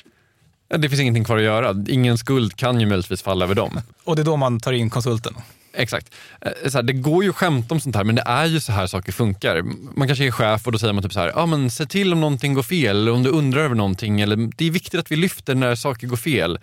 Det 0.79 0.89
finns 0.89 1.01
ingenting 1.01 1.25
kvar 1.25 1.37
att 1.37 1.43
göra. 1.43 1.85
Ingen 1.89 2.19
skuld 2.19 2.57
kan 2.57 2.81
ju 2.81 2.87
möjligtvis 2.87 3.23
falla 3.23 3.45
över 3.45 3.55
dem. 3.55 3.81
Och 4.05 4.17
det 4.17 4.23
är 4.23 4.25
då 4.25 4.37
man 4.37 4.61
tar 4.61 4.73
in 4.73 4.91
konsulten. 4.91 5.35
Exakt. 5.73 6.15
Eh, 6.41 6.73
här, 6.75 6.83
det 6.83 6.93
går 6.93 7.25
ju 7.25 7.31
att 7.31 7.37
skämta 7.37 7.75
om 7.75 7.81
sånt 7.81 7.97
här, 7.97 8.05
men 8.05 8.15
det 8.15 8.23
är 8.27 8.47
ju 8.47 8.61
så 8.61 8.73
här 8.73 8.87
saker 8.87 9.13
funkar. 9.13 9.63
Man 9.97 10.09
kanske 10.09 10.27
är 10.27 10.31
chef 10.31 10.67
och 10.67 10.73
då 10.73 10.79
säger 10.79 10.93
man 10.93 11.03
typ 11.03 11.13
så 11.13 11.21
här, 11.21 11.33
ja 11.35 11.47
men 11.47 11.71
se 11.71 11.87
till 11.87 12.13
om 12.13 12.21
någonting 12.21 12.55
går 12.55 12.63
fel, 12.63 12.97
eller 12.97 13.13
om 13.13 13.23
du 13.23 13.31
undrar 13.31 13.61
över 13.61 13.75
någonting. 13.75 14.21
Eller, 14.21 14.37
det 14.57 14.67
är 14.67 14.71
viktigt 14.71 15.01
att 15.01 15.11
vi 15.11 15.17
lyfter 15.17 15.55
när 15.55 15.75
saker 15.75 16.07
går 16.07 16.17
fel. 16.17 16.59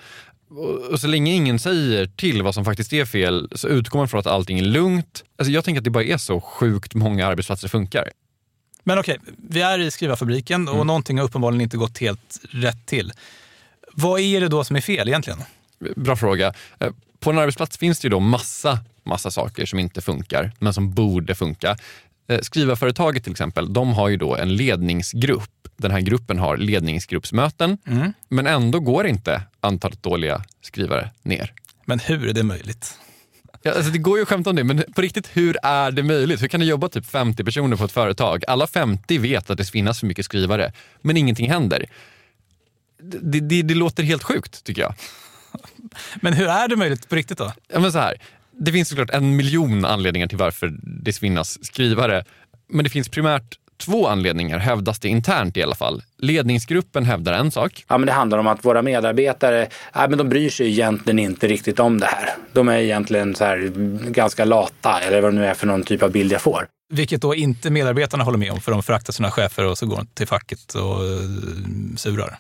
Och 0.92 1.00
så 1.00 1.08
länge 1.08 1.32
ingen 1.32 1.60
säger 1.60 2.06
till 2.06 2.44
vad 2.44 2.56
som 2.56 2.66
faktiskt 2.66 2.94
är 2.94 3.06
fel 3.06 3.50
så 3.56 3.68
utgår 3.68 4.00
man 4.00 4.08
från 4.08 4.20
att 4.20 4.28
allting 4.28 4.60
är 4.60 4.64
lugnt. 4.64 5.24
Alltså 5.38 5.52
jag 5.52 5.64
tänker 5.64 5.80
att 5.80 5.84
det 5.84 5.90
bara 5.90 6.04
är 6.04 6.18
så 6.18 6.42
sjukt 6.42 6.94
många 6.94 7.28
arbetsplatser 7.28 7.68
funkar. 7.68 8.12
Men 8.84 9.00
okej, 9.00 9.18
vi 9.50 9.62
är 9.62 9.80
i 9.80 9.92
skrivarfabriken 9.92 10.68
och 10.68 10.76
mm. 10.76 10.88
någonting 10.88 11.18
har 11.18 11.26
uppenbarligen 11.26 11.62
inte 11.62 11.78
gått 11.78 11.98
helt 11.98 12.40
rätt 12.50 12.86
till. 12.86 13.14
Vad 13.94 14.20
är 14.20 14.42
det 14.42 14.48
då 14.48 14.64
som 14.64 14.76
är 14.76 14.82
fel 14.82 15.08
egentligen? 15.08 15.40
Bra 15.96 16.16
fråga. 16.16 16.54
Eh, 16.80 16.92
på 17.20 17.30
en 17.30 17.38
arbetsplats 17.38 17.78
finns 17.78 18.00
det 18.00 18.06
ju 18.06 18.10
då 18.10 18.20
massa, 18.20 18.80
massa 19.04 19.32
saker 19.32 19.66
som 19.66 19.80
inte 19.80 20.02
funkar, 20.02 20.52
men 20.60 20.74
som 20.74 20.94
borde 20.94 21.36
funka. 21.36 21.78
Eh, 22.28 22.40
skrivarföretaget 22.42 23.24
till 23.24 23.32
exempel, 23.32 23.74
de 23.74 23.94
har 23.94 24.10
ju 24.10 24.18
då 24.18 24.36
en 24.36 24.56
ledningsgrupp. 24.56 25.57
Den 25.78 25.92
här 25.92 26.00
gruppen 26.00 26.40
har 26.40 26.58
ledningsgruppsmöten, 26.58 27.78
mm. 27.88 28.14
men 28.30 28.48
ändå 28.48 28.80
går 28.80 29.08
inte 29.08 29.42
antalet 29.60 30.04
dåliga 30.04 30.44
skrivare 30.62 31.10
ner. 31.24 31.54
Men 31.86 32.00
hur 32.00 32.28
är 32.28 32.34
det 32.34 32.44
möjligt? 32.44 32.98
Ja, 33.62 33.74
alltså 33.74 33.92
det 33.92 33.98
går 33.98 34.18
ju 34.18 34.22
att 34.22 34.30
skämta 34.30 34.50
om 34.50 34.56
det, 34.56 34.64
men 34.64 34.84
på 34.96 35.02
riktigt, 35.02 35.30
hur 35.34 35.58
är 35.64 35.92
det 35.92 36.04
möjligt? 36.04 36.44
Hur 36.44 36.48
kan 36.48 36.60
det 36.60 36.66
jobba 36.66 36.90
typ 36.90 37.06
50 37.06 37.44
personer 37.44 37.78
på 37.78 37.84
ett 37.84 37.92
företag? 37.92 38.44
Alla 38.48 38.68
50 38.68 39.18
vet 39.18 39.50
att 39.50 39.58
det 39.58 39.72
finns 39.72 40.00
för 40.00 40.08
mycket 40.08 40.26
skrivare, 40.26 40.74
men 41.02 41.18
ingenting 41.18 41.50
händer. 41.50 41.86
Det, 43.02 43.40
det, 43.40 43.62
det 43.62 43.74
låter 43.74 44.04
helt 44.04 44.24
sjukt, 44.24 44.64
tycker 44.64 44.82
jag. 44.82 44.94
Men 46.22 46.34
hur 46.34 46.48
är 46.48 46.68
det 46.68 46.76
möjligt 46.76 47.10
på 47.10 47.16
riktigt 47.16 47.38
då? 47.38 47.54
Ja, 47.68 47.80
men 47.80 47.92
så 47.92 48.00
här, 48.00 48.22
det 48.52 48.72
finns 48.72 48.90
såklart 48.90 49.10
en 49.10 49.36
miljon 49.36 49.86
anledningar 49.86 50.28
till 50.28 50.38
varför 50.38 50.78
det 50.82 51.14
svinnas 51.14 51.66
skrivare. 51.66 52.26
Men 52.70 52.84
det 52.84 52.90
finns 52.90 53.10
primärt 53.10 53.60
två 53.78 54.08
anledningar, 54.08 54.58
hävdas 54.58 55.00
det 55.00 55.08
internt 55.08 55.58
i 55.58 55.64
alla 55.64 55.76
fall. 55.76 56.04
Ledningsgruppen 56.18 57.06
hävdar 57.06 57.34
en 57.34 57.52
sak. 57.52 57.86
Ja, 57.88 57.98
men 57.98 58.08
det 58.08 58.14
handlar 58.14 58.38
om 58.38 58.48
att 58.48 58.66
våra 58.66 58.82
medarbetare, 58.82 59.68
ja, 59.94 60.08
men 60.08 60.18
de 60.18 60.30
bryr 60.30 60.50
sig 60.50 60.68
egentligen 60.68 61.20
inte 61.20 61.48
riktigt 61.48 61.80
om 61.80 62.00
det 62.00 62.06
här. 62.06 62.30
De 62.54 62.68
är 62.68 62.78
egentligen 62.78 63.36
så 63.36 63.46
här 63.46 63.72
ganska 64.10 64.46
lata, 64.46 65.00
eller 65.00 65.22
vad 65.22 65.34
det 65.34 65.40
nu 65.40 65.46
är 65.46 65.54
för 65.54 65.68
någon 65.68 65.84
typ 65.84 66.04
av 66.04 66.12
bild 66.12 66.32
jag 66.32 66.42
får. 66.42 66.68
Vilket 66.90 67.22
då 67.22 67.36
inte 67.36 67.70
medarbetarna 67.70 68.24
håller 68.24 68.38
med 68.38 68.52
om, 68.52 68.62
för 68.62 68.72
de 68.72 68.84
föraktar 68.84 69.14
sina 69.14 69.32
chefer 69.32 69.66
och 69.66 69.78
så 69.78 69.86
går 69.86 69.96
de 69.96 70.06
till 70.06 70.28
facket 70.28 70.76
och 70.76 71.02
uh, 71.02 71.96
surar. 71.96 72.38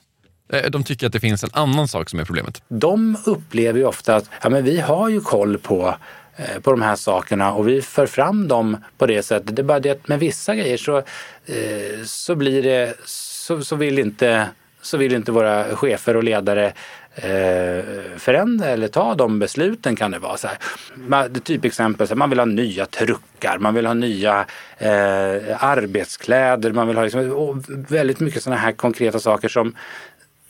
Eh, 0.53 0.69
de 0.69 0.83
tycker 0.83 1.07
att 1.07 1.13
det 1.13 1.19
finns 1.19 1.43
en 1.43 1.49
annan 1.53 1.87
sak 1.87 2.09
som 2.09 2.19
är 2.19 2.25
problemet. 2.25 2.61
De 2.67 3.17
upplever 3.25 3.79
ju 3.79 3.85
ofta 3.85 4.15
att 4.15 4.29
ja, 4.43 4.49
men 4.49 4.63
vi 4.63 4.79
har 4.79 5.09
ju 5.09 5.21
koll 5.21 5.57
på 5.57 5.87
eh, 5.87 5.95
Eh, 6.39 6.59
på 6.59 6.71
de 6.71 6.81
här 6.81 6.95
sakerna 6.95 7.53
och 7.53 7.67
vi 7.67 7.81
för 7.81 8.07
fram 8.07 8.47
dem 8.47 8.77
på 8.97 9.05
det 9.05 9.23
sättet. 9.23 9.55
Det 9.55 9.61
är 9.61 9.63
bara 9.63 9.79
det 9.79 9.89
att 9.89 10.07
med 10.07 10.19
vissa 10.19 10.55
grejer 10.55 10.77
så, 10.77 10.97
eh, 11.45 12.03
så 12.05 12.35
blir 12.35 12.63
det, 12.63 12.95
så, 13.05 13.61
så, 13.61 13.75
vill 13.75 13.99
inte, 13.99 14.49
så 14.81 14.97
vill 14.97 15.15
inte 15.15 15.31
våra 15.31 15.75
chefer 15.75 16.15
och 16.15 16.23
ledare 16.23 16.73
eh, 17.15 17.83
förändra 18.17 18.67
eller 18.67 18.87
ta 18.87 19.15
de 19.15 19.39
besluten 19.39 19.95
kan 19.95 20.11
det 20.11 20.19
vara. 20.19 20.37
Så 20.37 20.47
här. 20.47 21.39
Typexempel, 21.39 22.07
så 22.07 22.15
man 22.15 22.29
vill 22.29 22.39
ha 22.39 22.45
nya 22.45 22.85
truckar, 22.85 23.57
man 23.57 23.73
vill 23.73 23.85
ha 23.85 23.93
nya 23.93 24.45
eh, 24.77 25.63
arbetskläder, 25.63 26.71
man 26.71 26.87
vill 26.87 26.97
ha 26.97 27.03
liksom, 27.03 27.63
väldigt 27.67 28.19
mycket 28.19 28.43
sådana 28.43 28.61
här 28.61 28.71
konkreta 28.71 29.19
saker 29.19 29.47
som 29.49 29.75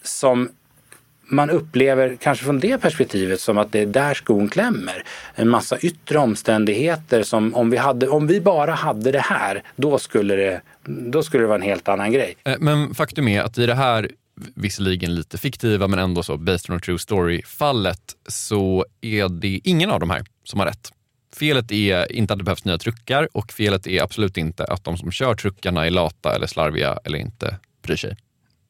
som 0.04 0.50
man 1.28 1.50
upplever, 1.50 2.18
kanske 2.22 2.46
från 2.46 2.60
det 2.60 2.78
perspektivet, 2.78 3.42
som 3.42 3.58
att 3.58 3.72
det 3.72 3.80
är 3.80 3.86
där 3.86 4.14
skon 4.14 4.50
klämmer. 4.50 5.04
En 5.36 5.50
massa 5.50 5.78
yttre 5.78 6.18
omständigheter 6.18 7.24
som 7.24 7.56
om 7.56 7.70
vi, 7.70 7.78
hade, 7.78 8.08
om 8.08 8.28
vi 8.28 8.42
bara 8.42 8.74
hade 8.74 9.12
det 9.12 9.20
här, 9.20 9.64
då 9.76 10.00
skulle 10.00 10.36
det, 10.36 10.62
då 10.86 11.24
skulle 11.24 11.44
det 11.44 11.48
vara 11.48 11.58
en 11.58 11.62
helt 11.62 11.88
annan 11.88 12.12
grej. 12.12 12.36
Eh, 12.44 12.56
men 12.60 12.96
faktum 12.96 13.28
är 13.28 13.42
att 13.42 13.58
i 13.58 13.66
det 13.66 13.76
här 13.76 14.12
visserligen 14.56 15.16
lite 15.16 15.38
fiktiva 15.38 15.88
men 15.88 16.00
ändå 16.00 16.24
så 16.24 16.38
based 16.38 16.72
on 16.72 16.78
a 16.78 16.80
true 16.86 17.00
story-fallet 17.00 18.16
så 18.28 18.86
är 19.02 19.30
det 19.30 19.60
ingen 19.64 19.90
av 19.90 20.00
de 20.00 20.10
här 20.10 20.26
som 20.44 20.60
har 20.60 20.68
rätt. 20.68 20.92
Felet 21.36 21.72
är 21.72 22.12
inte 22.12 22.34
att 22.34 22.40
det 22.40 22.46
behövs 22.46 22.66
nya 22.66 22.78
truckar 22.78 23.30
och 23.32 23.52
felet 23.52 23.88
är 23.88 24.02
absolut 24.04 24.38
inte 24.38 24.66
att 24.66 24.84
de 24.84 24.98
som 24.98 25.12
kör 25.12 25.36
truckarna 25.36 25.86
är 25.86 25.92
lata 25.92 26.36
eller 26.36 26.48
slarviga 26.48 27.00
eller 27.04 27.18
inte 27.18 27.56
bryr 27.82 27.96
sig. 27.96 28.18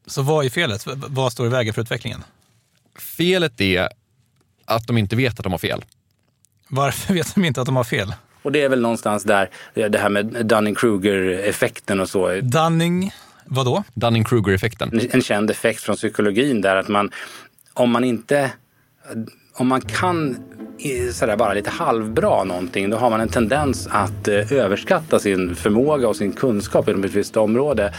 Så 0.06 0.22
vad 0.22 0.46
är 0.46 0.50
felet? 0.50 0.84
Vad 1.08 1.32
står 1.32 1.46
i 1.46 1.50
vägen 1.50 1.74
för 1.74 1.82
utvecklingen? 1.82 2.24
Felet 3.02 3.62
är 3.62 3.90
att 4.66 4.88
de 4.88 4.98
inte 4.98 5.16
vet 5.16 5.40
att 5.40 5.44
de 5.44 5.52
har 5.52 5.60
fel. 5.60 5.86
Varför 6.68 7.14
vet 7.14 7.36
de 7.36 7.46
inte 7.46 7.62
att 7.62 7.66
de 7.66 7.76
har 7.76 7.84
fel? 7.84 8.14
Och 8.42 8.52
det 8.52 8.64
är 8.64 8.70
väl 8.70 8.82
någonstans 8.82 9.24
där, 9.24 9.50
det 9.74 9.98
här 9.98 10.10
med 10.10 10.26
Dunning-Kruger-effekten 10.26 12.00
och 12.00 12.10
så. 12.10 12.42
Dunning, 12.42 13.12
vadå? 13.46 13.84
Dunning-Kruger-effekten. 13.94 15.10
En 15.12 15.22
känd 15.22 15.52
effekt 15.52 15.82
från 15.82 15.96
psykologin 15.96 16.62
där 16.62 16.76
att 16.76 16.88
man, 16.88 17.12
om 17.74 17.92
man 17.92 18.04
inte, 18.04 18.52
om 19.54 19.68
man 19.68 19.82
kan 19.82 20.38
sådär 21.14 21.38
bara 21.38 21.54
lite 21.54 21.70
halvbra 21.70 22.44
någonting, 22.44 22.90
då 22.90 22.98
har 22.98 23.10
man 23.10 23.22
en 23.22 23.30
tendens 23.30 23.88
att 23.88 24.28
eh, 24.28 24.54
överskatta 24.54 25.20
sin 25.20 25.56
förmåga 25.56 26.08
och 26.08 26.16
sin 26.16 26.32
kunskap 26.32 26.90
inom 26.90 27.04
ett 27.04 27.14
visst 27.14 27.38
område. 27.38 27.94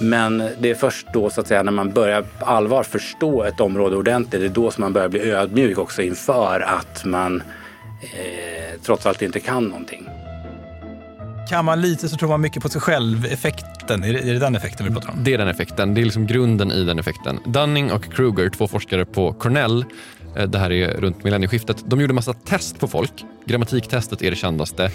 Men 0.00 0.50
det 0.60 0.70
är 0.70 0.74
först 0.74 1.06
då 1.12 1.30
så 1.30 1.40
att 1.40 1.46
säga 1.46 1.62
när 1.62 1.72
man 1.72 1.92
börjar 1.92 2.22
på 2.22 2.44
allvar 2.44 2.82
förstå 2.82 3.44
ett 3.44 3.60
område 3.60 3.96
ordentligt, 3.96 4.40
det 4.40 4.46
är 4.46 4.50
då 4.50 4.70
som 4.70 4.82
man 4.82 4.92
börjar 4.92 5.08
bli 5.08 5.20
ödmjuk 5.20 5.78
också 5.78 6.02
inför 6.02 6.60
att 6.60 7.04
man 7.04 7.42
eh, 8.02 8.80
trots 8.82 9.06
allt 9.06 9.22
inte 9.22 9.40
kan 9.40 9.64
någonting. 9.64 10.08
Kan 11.50 11.64
man 11.64 11.80
lite 11.80 12.08
så 12.08 12.16
tror 12.16 12.28
man 12.28 12.40
mycket 12.40 12.62
på 12.62 12.68
sig 12.68 12.80
själv-effekten. 12.80 14.04
Är, 14.04 14.14
är 14.14 14.32
det 14.32 14.38
den 14.38 14.56
effekten 14.56 14.86
vi 14.86 14.92
pratar 14.92 15.12
om? 15.12 15.24
Det 15.24 15.34
är 15.34 15.38
den 15.38 15.48
effekten. 15.48 15.94
Det 15.94 16.00
är 16.00 16.04
liksom 16.04 16.26
grunden 16.26 16.72
i 16.72 16.84
den 16.84 16.98
effekten. 16.98 17.38
Dunning 17.46 17.92
och 17.92 18.12
Kruger, 18.12 18.50
två 18.50 18.68
forskare 18.68 19.04
på 19.04 19.32
Cornell, 19.32 19.84
Eh, 20.38 20.48
det 20.48 20.58
här 20.58 20.72
är 20.72 21.00
runt 21.00 21.24
millennieskiftet. 21.24 21.84
De 21.86 22.00
gjorde 22.00 22.14
massa 22.14 22.32
test 22.32 22.80
på 22.80 22.88
folk. 22.88 23.24
Grammatiktestet 23.44 24.22
är 24.22 24.30
det 24.30 24.36
kändaste. 24.36 24.90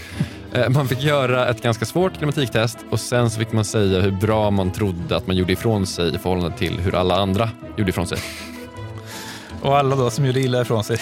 Eh, 0.53 0.69
man 0.69 0.88
fick 0.88 1.03
göra 1.03 1.48
ett 1.48 1.62
ganska 1.62 1.86
svårt 1.86 2.19
grammatiktest 2.19 2.77
och 2.89 3.00
sen 3.00 3.29
så 3.29 3.39
fick 3.39 3.51
man 3.51 3.65
säga 3.65 4.01
hur 4.01 4.12
bra 4.12 4.51
man 4.51 4.72
trodde 4.72 5.15
att 5.15 5.27
man 5.27 5.36
gjorde 5.36 5.53
ifrån 5.53 5.86
sig 5.86 6.15
i 6.15 6.17
förhållande 6.17 6.57
till 6.57 6.79
hur 6.79 6.95
alla 6.95 7.15
andra 7.15 7.50
gjorde 7.77 7.89
ifrån 7.89 8.07
sig. 8.07 8.17
Och 9.62 9.77
alla 9.77 9.95
då 9.95 10.10
som 10.10 10.25
gjorde 10.25 10.39
illa 10.39 10.62
ifrån 10.62 10.83
sig? 10.83 10.98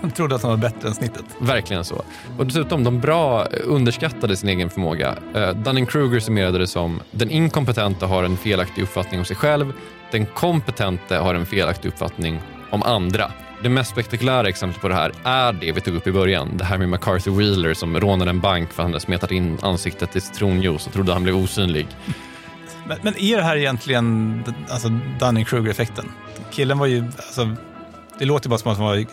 De 0.00 0.10
trodde 0.16 0.34
att 0.34 0.42
de 0.42 0.50
var 0.50 0.56
bättre 0.56 0.88
än 0.88 0.94
snittet. 0.94 1.24
Verkligen 1.40 1.84
så. 1.84 2.02
Och 2.38 2.46
dessutom, 2.46 2.84
de 2.84 3.00
bra 3.00 3.44
underskattade 3.64 4.36
sin 4.36 4.48
egen 4.48 4.70
förmåga. 4.70 5.14
Uh, 5.36 5.48
Dunning-Kruger 5.48 6.20
summerade 6.20 6.58
det 6.58 6.66
som 6.66 7.00
den 7.10 7.30
inkompetenta 7.30 8.06
har 8.06 8.24
en 8.24 8.36
felaktig 8.36 8.82
uppfattning 8.82 9.20
om 9.20 9.26
sig 9.26 9.36
själv, 9.36 9.72
den 10.10 10.26
kompetente 10.26 11.16
har 11.16 11.34
en 11.34 11.46
felaktig 11.46 11.88
uppfattning 11.88 12.40
om 12.70 12.82
andra. 12.82 13.30
Det 13.62 13.68
mest 13.68 13.90
spektakulära 13.90 14.48
exemplet 14.48 14.82
på 14.82 14.88
det 14.88 14.94
här 14.94 15.12
är 15.24 15.52
det 15.52 15.72
vi 15.72 15.80
tog 15.80 15.94
upp 15.94 16.06
i 16.06 16.12
början. 16.12 16.56
Det 16.56 16.64
här 16.64 16.78
med 16.78 16.88
MacArthur 16.88 17.30
Wheeler 17.30 17.74
som 17.74 18.00
rånade 18.00 18.30
en 18.30 18.40
bank 18.40 18.72
för 18.72 18.82
att 18.82 18.84
han 18.84 18.92
hade 18.92 19.00
smetat 19.00 19.30
in 19.30 19.58
ansiktet 19.62 20.16
i 20.16 20.20
citronjuice 20.20 20.86
och 20.86 20.92
trodde 20.92 21.12
han 21.12 21.22
blev 21.22 21.36
osynlig. 21.36 21.86
Men, 22.86 22.98
men 23.02 23.14
är 23.18 23.36
det 23.36 23.42
här 23.42 23.56
egentligen 23.56 24.44
alltså 24.68 24.88
Dunning-Kruger-effekten? 25.20 26.04
Killen 26.50 26.78
var 26.78 26.86
ju, 26.86 27.04
alltså, 27.04 27.56
det 28.18 28.24
låter 28.24 28.48
bara 28.48 28.58
som 28.58 28.72
att 28.72 28.78
han 28.78 28.86
var 28.86 29.04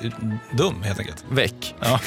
dum 0.58 0.84
helt 0.84 1.00
enkelt. 1.00 1.26
Väck. 1.30 1.76
Ja. 1.80 2.00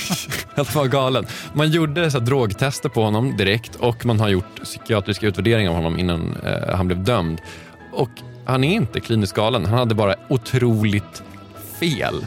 att 0.62 0.75
var 0.75 0.87
galen. 0.87 1.26
Man 1.52 1.71
gjorde 1.71 2.11
så 2.11 2.18
drogtester 2.18 2.88
på 2.88 3.02
honom 3.02 3.37
direkt 3.37 3.75
och 3.76 4.07
man 4.07 4.21
har 4.21 4.28
gjort 4.28 4.62
psykiatriska 4.62 5.26
utvärderingar 5.26 5.71
av 5.71 5.76
honom 5.76 5.99
innan 5.99 6.37
eh, 6.37 6.76
han 6.76 6.87
blev 6.87 7.04
dömd. 7.04 7.40
Och 7.92 8.11
han 8.45 8.64
är 8.64 8.73
inte 8.73 9.00
kliniskt 9.00 9.35
galen, 9.35 9.64
han 9.64 9.78
hade 9.78 9.95
bara 9.95 10.14
otroligt 10.28 11.23
fel. 11.80 12.26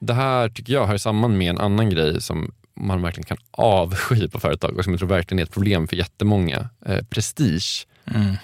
Det 0.00 0.14
här 0.14 0.48
tycker 0.48 0.72
jag 0.72 0.86
hör 0.86 0.98
samman 0.98 1.38
med 1.38 1.50
en 1.50 1.58
annan 1.58 1.90
grej 1.90 2.22
som 2.22 2.52
man 2.80 3.02
verkligen 3.02 3.26
kan 3.26 3.36
avsky 3.50 4.28
på 4.28 4.40
företag 4.40 4.76
och 4.78 4.84
som 4.84 4.92
jag 4.92 5.00
tror 5.00 5.08
verkligen 5.08 5.38
är 5.38 5.42
ett 5.42 5.52
problem 5.52 5.88
för 5.88 5.96
jättemånga. 5.96 6.68
Eh, 6.86 7.04
prestige. 7.04 7.86
Mm. 8.04 8.36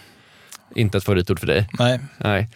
Inte 0.77 0.99
ett 0.99 1.05
favoritord 1.05 1.41
för 1.41 1.47
dig. 1.47 1.69
Nej. 1.79 2.01
Nej. 2.19 2.49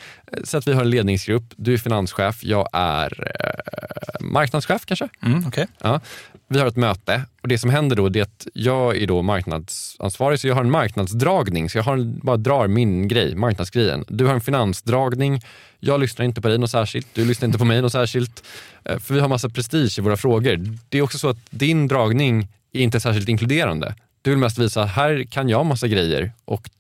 Så 0.44 0.58
att 0.58 0.68
vi 0.68 0.72
har 0.72 0.82
en 0.82 0.90
ledningsgrupp. 0.90 1.44
Du 1.56 1.74
är 1.74 1.78
finanschef, 1.78 2.44
jag 2.44 2.68
är 2.72 3.32
eh, 3.40 4.26
marknadschef 4.26 4.86
kanske. 4.86 5.08
Mm, 5.22 5.46
okay. 5.46 5.66
ja. 5.82 6.00
Vi 6.48 6.58
har 6.58 6.66
ett 6.66 6.76
möte 6.76 7.22
och 7.42 7.48
det 7.48 7.58
som 7.58 7.70
händer 7.70 7.96
då 7.96 8.06
är 8.06 8.22
att 8.22 8.46
jag 8.54 8.96
är 8.96 9.06
då 9.06 9.22
marknadsansvarig 9.22 10.40
så 10.40 10.48
jag 10.48 10.54
har 10.54 10.64
en 10.64 10.70
marknadsdragning. 10.70 11.70
Så 11.70 11.78
jag 11.78 11.82
har, 11.82 11.96
bara 12.22 12.36
drar 12.36 12.68
min 12.68 13.08
grej, 13.08 13.34
marknadsgrejen. 13.34 14.04
Du 14.08 14.26
har 14.26 14.34
en 14.34 14.40
finansdragning. 14.40 15.42
Jag 15.78 16.00
lyssnar 16.00 16.24
inte 16.24 16.40
på 16.40 16.48
dig 16.48 16.58
något 16.58 16.70
särskilt. 16.70 17.06
Du 17.14 17.24
lyssnar 17.24 17.46
inte 17.46 17.58
på 17.58 17.64
mig 17.64 17.82
något 17.82 17.92
särskilt. 17.92 18.44
Eh, 18.84 18.98
för 18.98 19.14
vi 19.14 19.20
har 19.20 19.28
massa 19.28 19.48
prestige 19.48 19.98
i 19.98 20.02
våra 20.02 20.16
frågor. 20.16 20.76
Det 20.88 20.98
är 20.98 21.02
också 21.02 21.18
så 21.18 21.28
att 21.28 21.38
din 21.50 21.88
dragning 21.88 22.48
är 22.72 22.80
inte 22.80 23.00
särskilt 23.00 23.28
inkluderande. 23.28 23.94
Du 24.22 24.30
vill 24.30 24.38
mest 24.38 24.58
visa, 24.58 24.84
här 24.84 25.24
kan 25.30 25.48
jag 25.48 25.66
massa 25.66 25.88
grejer 25.88 26.32
och 26.44 26.70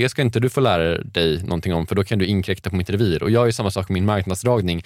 det 0.00 0.08
ska 0.08 0.22
inte 0.22 0.40
du 0.40 0.48
få 0.48 0.60
lära 0.60 0.98
dig 0.98 1.42
någonting 1.42 1.74
om 1.74 1.86
för 1.86 1.94
då 1.94 2.04
kan 2.04 2.18
du 2.18 2.26
inkräkta 2.26 2.70
på 2.70 2.76
mitt 2.76 2.90
revir. 2.90 3.22
Och 3.22 3.30
jag 3.30 3.46
är 3.46 3.50
samma 3.50 3.70
sak 3.70 3.88
med 3.88 3.94
min 3.94 4.06
marknadsdragning 4.06 4.84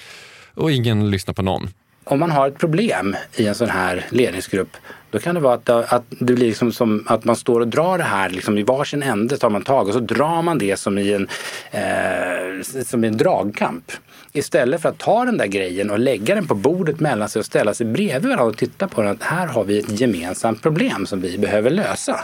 och 0.54 0.72
ingen 0.72 1.10
lyssnar 1.10 1.34
på 1.34 1.42
någon. 1.42 1.68
Om 2.04 2.20
man 2.20 2.30
har 2.30 2.48
ett 2.48 2.58
problem 2.58 3.16
i 3.36 3.46
en 3.46 3.54
sån 3.54 3.70
här 3.70 4.06
ledningsgrupp 4.10 4.76
då 5.10 5.18
kan 5.18 5.34
det 5.34 5.40
vara 5.40 5.54
att, 5.54 5.68
att 5.68 6.04
det 6.08 6.34
blir 6.34 6.46
liksom 6.46 6.72
som 6.72 7.04
att 7.06 7.24
man 7.24 7.36
står 7.36 7.60
och 7.60 7.68
drar 7.68 7.98
det 7.98 8.04
här 8.04 8.30
liksom 8.30 8.58
i 8.58 8.62
varsin 8.62 9.02
ände 9.02 9.36
tar 9.36 9.50
man 9.50 9.62
tag 9.62 9.88
och 9.88 9.94
så 9.94 10.00
drar 10.00 10.42
man 10.42 10.58
det 10.58 10.76
som 10.76 10.98
i 10.98 11.12
en, 11.12 11.28
eh, 11.70 12.82
som 12.84 13.04
i 13.04 13.08
en 13.08 13.16
dragkamp. 13.16 13.92
Istället 14.32 14.82
för 14.82 14.88
att 14.88 14.98
ta 14.98 15.24
den 15.24 15.38
där 15.38 15.46
grejen 15.46 15.90
och 15.90 15.98
lägga 15.98 16.34
den 16.34 16.46
på 16.46 16.54
bordet 16.54 17.00
mellan 17.00 17.28
sig 17.28 17.40
och 17.40 17.46
ställa 17.46 17.74
sig 17.74 17.86
bredvid 17.86 18.22
varandra 18.22 18.44
och 18.44 18.56
titta 18.56 18.88
på 18.88 19.02
den. 19.02 19.10
Att 19.10 19.22
här 19.22 19.46
har 19.46 19.64
vi 19.64 19.78
ett 19.78 20.00
gemensamt 20.00 20.62
problem 20.62 21.06
som 21.06 21.20
vi 21.20 21.38
behöver 21.38 21.70
lösa. 21.70 22.20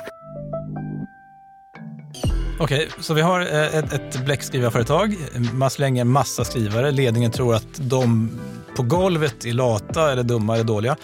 Okej, 2.59 2.89
så 3.01 3.15
vi 3.15 3.21
har 3.21 3.41
eh, 3.41 3.77
ett, 3.77 3.93
ett 3.93 4.25
bläckskrivarföretag. 4.25 5.17
Man 5.53 5.71
slänger 5.71 6.05
massa 6.05 6.45
skrivare. 6.45 6.91
Ledningen 6.91 7.31
tror 7.31 7.55
att 7.55 7.69
de 7.77 8.31
på 8.77 8.83
golvet 8.83 9.45
är 9.45 9.53
lata 9.53 10.13
eller 10.13 10.23
dumma 10.23 10.55
eller 10.55 10.65
dåliga. 10.65 10.97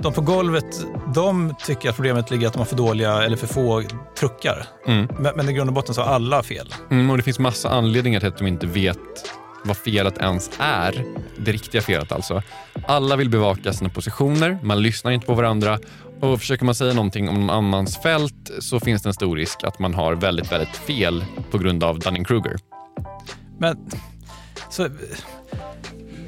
De 0.00 0.12
på 0.12 0.20
golvet 0.20 0.86
de 1.14 1.54
tycker 1.64 1.88
att 1.88 1.94
problemet 1.94 2.30
ligger 2.30 2.46
att 2.46 2.52
de 2.52 2.58
har 2.58 2.66
för 2.66 2.76
dåliga 2.76 3.22
eller 3.22 3.36
för 3.36 3.46
få 3.46 3.82
truckar. 4.18 4.66
Mm. 4.86 5.08
Men, 5.18 5.36
men 5.36 5.48
i 5.48 5.52
grund 5.52 5.70
och 5.70 5.74
botten 5.74 5.94
så 5.94 6.02
har 6.02 6.14
alla 6.14 6.42
fel. 6.42 6.74
Mm, 6.90 7.10
och 7.10 7.16
det 7.16 7.22
finns 7.22 7.38
massa 7.38 7.68
anledningar 7.68 8.20
till 8.20 8.28
att 8.28 8.38
de 8.38 8.46
inte 8.46 8.66
vet 8.66 8.98
vad 9.64 9.76
felet 9.76 10.18
ens 10.18 10.50
är. 10.58 11.04
Det 11.38 11.52
riktiga 11.52 11.82
felet 11.82 12.12
alltså. 12.12 12.42
Alla 12.86 13.16
vill 13.16 13.30
bevaka 13.30 13.72
sina 13.72 13.90
positioner, 13.90 14.58
man 14.62 14.82
lyssnar 14.82 15.10
inte 15.10 15.26
på 15.26 15.34
varandra 15.34 15.78
och 16.20 16.40
försöker 16.40 16.64
man 16.64 16.74
säga 16.74 16.94
någonting 16.94 17.28
om 17.28 17.40
någon 17.40 17.50
annans 17.50 17.96
fält 17.96 18.50
så 18.60 18.80
finns 18.80 19.02
det 19.02 19.08
en 19.08 19.14
stor 19.14 19.36
risk 19.36 19.64
att 19.64 19.78
man 19.78 19.94
har 19.94 20.14
väldigt, 20.14 20.52
väldigt 20.52 20.76
fel 20.76 21.24
på 21.50 21.58
grund 21.58 21.84
av 21.84 21.98
Dunning-Kruger. 21.98 22.56
Men, 23.58 23.90
så, 24.70 24.88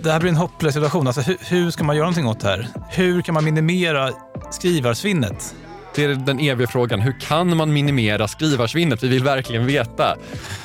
det 0.02 0.12
här 0.12 0.20
blir 0.20 0.30
en 0.30 0.36
hopplös 0.36 0.74
situation. 0.74 1.06
Alltså, 1.06 1.22
hur, 1.22 1.36
hur, 1.40 1.70
ska 1.70 1.84
man 1.84 1.96
göra 1.96 2.06
någonting 2.06 2.26
åt 2.26 2.40
det 2.40 2.48
här? 2.48 2.68
Hur 2.88 3.22
kan 3.22 3.34
man 3.34 3.44
minimera 3.44 4.10
skrivarsvinnet? 4.50 5.54
Det 5.94 6.04
är 6.04 6.08
den 6.08 6.40
eviga 6.40 6.68
frågan. 6.68 7.00
Hur 7.00 7.20
kan 7.20 7.56
man 7.56 7.72
minimera 7.72 8.28
skrivarsvinnet? 8.28 9.02
Vi 9.02 9.08
vill 9.08 9.24
verkligen 9.24 9.66
veta. 9.66 10.16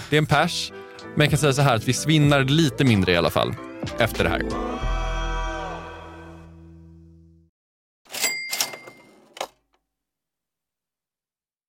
Det 0.09 0.15
är 0.15 0.17
en 0.17 0.25
pers, 0.25 0.71
men 1.15 1.21
jag 1.21 1.29
kan 1.29 1.39
säga 1.39 1.53
så 1.53 1.61
här 1.61 1.75
att 1.75 1.87
vi 1.87 1.93
svinnar 1.93 2.43
lite 2.43 2.83
mindre 2.83 3.11
i 3.11 3.17
alla 3.17 3.29
fall 3.29 3.55
efter 3.97 4.23
det 4.23 4.29
här. 4.29 4.72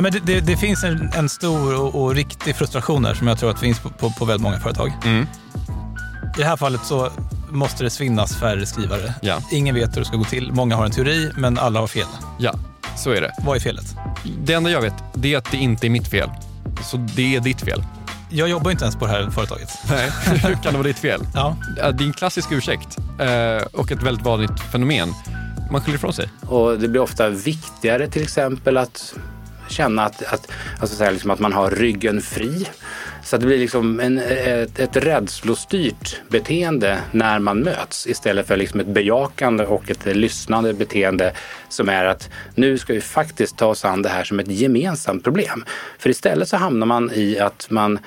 Ja, 0.00 0.02
nej, 0.02 0.12
men 0.12 0.26
det, 0.26 0.34
det, 0.34 0.40
det 0.40 0.56
finns 0.56 0.84
en, 0.84 1.10
en 1.14 1.28
stor 1.28 1.80
och, 1.80 2.02
och 2.02 2.14
riktig 2.14 2.56
frustration 2.56 3.02
där 3.02 3.14
som 3.14 3.26
jag 3.26 3.38
tror 3.38 3.50
att 3.50 3.60
finns 3.60 3.78
på, 3.78 3.90
på, 3.90 4.10
på 4.10 4.24
väldigt 4.24 4.42
många 4.42 4.60
företag. 4.60 4.92
Mm. 5.04 5.22
I 5.22 5.26
det 6.36 6.44
här 6.44 6.56
fallet 6.56 6.80
så 6.84 7.10
måste 7.50 7.84
det 7.84 7.90
svinnas 7.90 8.36
färre 8.36 8.66
skrivare. 8.66 9.14
Ja. 9.22 9.38
Ingen 9.52 9.74
vet 9.74 9.96
hur 9.96 10.00
det 10.00 10.06
ska 10.06 10.16
gå 10.16 10.24
till. 10.24 10.52
Många 10.52 10.76
har 10.76 10.84
en 10.84 10.90
teori, 10.90 11.30
men 11.36 11.58
alla 11.58 11.80
har 11.80 11.86
fel. 11.86 12.06
Ja, 12.38 12.54
så 12.96 13.10
är 13.10 13.20
det. 13.20 13.32
Vad 13.44 13.56
är 13.56 13.60
felet? 13.60 13.96
Det 14.44 14.52
enda 14.52 14.70
jag 14.70 14.80
vet, 14.80 14.94
det 15.14 15.34
är 15.34 15.38
att 15.38 15.50
det 15.50 15.56
inte 15.56 15.86
är 15.86 15.90
mitt 15.90 16.08
fel. 16.08 16.30
Så 16.82 16.96
det 16.96 17.36
är 17.36 17.40
ditt 17.40 17.60
fel. 17.60 17.84
Jag 18.30 18.48
jobbar 18.48 18.70
inte 18.70 18.84
ens 18.84 18.96
på 18.96 19.06
det 19.06 19.12
här 19.12 19.30
företaget. 19.30 19.68
Nej, 19.90 20.10
hur 20.26 20.54
kan 20.54 20.72
det 20.72 20.78
vara 20.78 20.82
ditt 20.82 20.98
fel? 20.98 21.20
Ja, 21.34 21.56
Det 21.76 21.82
är 21.82 22.02
en 22.02 22.12
klassisk 22.12 22.52
ursäkt 22.52 22.98
eh, 22.98 23.66
och 23.72 23.92
ett 23.92 24.02
väldigt 24.02 24.24
vanligt 24.24 24.60
fenomen. 24.72 25.14
Man 25.70 25.80
skyller 25.80 25.98
ifrån 25.98 26.12
sig. 26.12 26.28
Och 26.40 26.78
det 26.78 26.88
blir 26.88 27.00
ofta 27.00 27.28
viktigare 27.28 28.08
till 28.08 28.22
exempel 28.22 28.76
att 28.76 29.14
känna 29.70 30.04
att, 30.04 30.22
att, 30.22 30.52
alltså 30.80 30.96
så 30.96 31.04
här, 31.04 31.12
liksom 31.12 31.30
att 31.30 31.40
man 31.40 31.52
har 31.52 31.70
ryggen 31.70 32.22
fri. 32.22 32.66
Så 33.22 33.36
att 33.36 33.40
det 33.40 33.46
blir 33.46 33.58
liksom 33.58 34.00
en, 34.00 34.18
ett, 34.18 34.78
ett 34.78 34.96
rädslostyrt 34.96 36.20
beteende 36.28 36.98
när 37.12 37.38
man 37.38 37.58
möts 37.58 38.06
istället 38.06 38.46
för 38.46 38.56
liksom 38.56 38.80
ett 38.80 38.86
bejakande 38.86 39.66
och 39.66 39.90
ett 39.90 40.06
lyssnande 40.06 40.72
beteende 40.72 41.32
som 41.68 41.88
är 41.88 42.04
att 42.04 42.30
nu 42.54 42.78
ska 42.78 42.92
vi 42.92 43.00
faktiskt 43.00 43.56
ta 43.56 43.66
oss 43.66 43.84
an 43.84 44.02
det 44.02 44.08
här 44.08 44.24
som 44.24 44.40
ett 44.40 44.48
gemensamt 44.48 45.24
problem. 45.24 45.64
För 45.98 46.10
istället 46.10 46.48
så 46.48 46.56
hamnar 46.56 46.86
man 46.86 47.10
i 47.14 47.38
att 47.38 47.70
man 47.70 47.98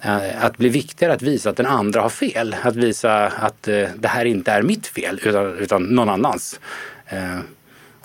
eh, 0.00 0.44
att 0.44 0.56
bli 0.56 0.68
viktigare 0.68 1.12
att 1.12 1.22
visa 1.22 1.50
att 1.50 1.56
den 1.56 1.66
andra 1.66 2.00
har 2.00 2.08
fel. 2.08 2.56
Att 2.62 2.76
visa 2.76 3.26
att 3.26 3.68
eh, 3.68 3.88
det 3.96 4.08
här 4.08 4.24
inte 4.24 4.52
är 4.52 4.62
mitt 4.62 4.86
fel 4.86 5.20
utan, 5.24 5.58
utan 5.58 5.82
någon 5.82 6.08
annans. 6.08 6.60
Eh, 7.06 7.38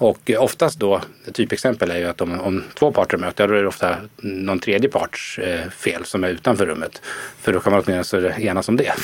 och 0.04 0.32
oftast 0.40 0.80
då, 0.80 1.02
ett 1.28 1.36
typexempel 1.36 1.92
är 1.92 1.98
ju 1.98 2.06
att 2.10 2.22
om, 2.22 2.40
om 2.42 2.64
två 2.80 2.92
parter 2.92 3.18
möter, 3.18 3.48
då 3.48 3.54
är 3.54 3.62
det 3.62 3.68
ofta 3.68 3.96
någon 4.22 4.60
tredje 4.60 4.90
parts 4.90 5.40
eh, 5.40 5.70
fel 5.70 6.06
som 6.06 6.24
är 6.24 6.28
utanför 6.28 6.66
rummet. 6.66 7.02
För 7.42 7.54
då 7.54 7.60
kan 7.60 7.74
man 7.74 7.84
åtminstone 7.88 8.42
enas 8.42 8.70
om 8.70 8.78
det. 8.78 8.94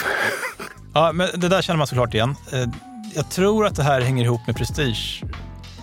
Ja, 0.94 1.12
men 1.12 1.28
det 1.36 1.48
där 1.50 1.62
känner 1.62 1.78
man 1.78 1.88
såklart 1.88 2.14
igen. 2.14 2.36
Eh, 2.54 2.66
Jag 3.16 3.32
tror 3.32 3.66
att 3.66 3.76
det 3.76 3.84
här 3.84 4.02
hänger 4.02 4.24
ihop 4.24 4.48
med 4.48 4.56
prestige. 4.56 5.24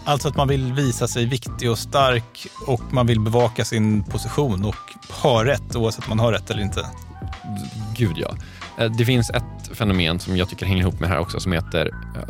Alltså 0.04 0.28
att 0.28 0.36
man 0.36 0.48
vill 0.48 0.72
visa 0.72 1.08
sig 1.08 1.26
viktig 1.26 1.70
och 1.70 1.78
stark 1.78 2.46
och 2.66 2.82
man 2.92 3.06
vill 3.06 3.20
bevaka 3.20 3.64
sin 3.64 4.04
position 4.04 4.64
och 4.64 5.12
ha 5.22 5.44
rätt 5.44 5.76
oavsett 5.76 6.04
om 6.04 6.08
man 6.08 6.18
har 6.18 6.32
rätt 6.32 6.50
eller 6.50 6.62
inte. 6.62 6.86
Gud 7.96 8.14
ja. 8.16 8.34
Eh, 8.78 8.90
Det 8.98 9.04
finns 9.04 9.30
ett 9.30 9.76
fenomen 9.78 10.20
som 10.20 10.36
jag 10.36 10.48
tycker 10.48 10.66
hänger 10.66 10.80
ihop 10.82 11.00
med 11.00 11.08
det 11.10 11.12
här 11.14 11.20
också 11.20 11.40
som 11.40 11.52
heter 11.52 11.86
eh, 12.16 12.22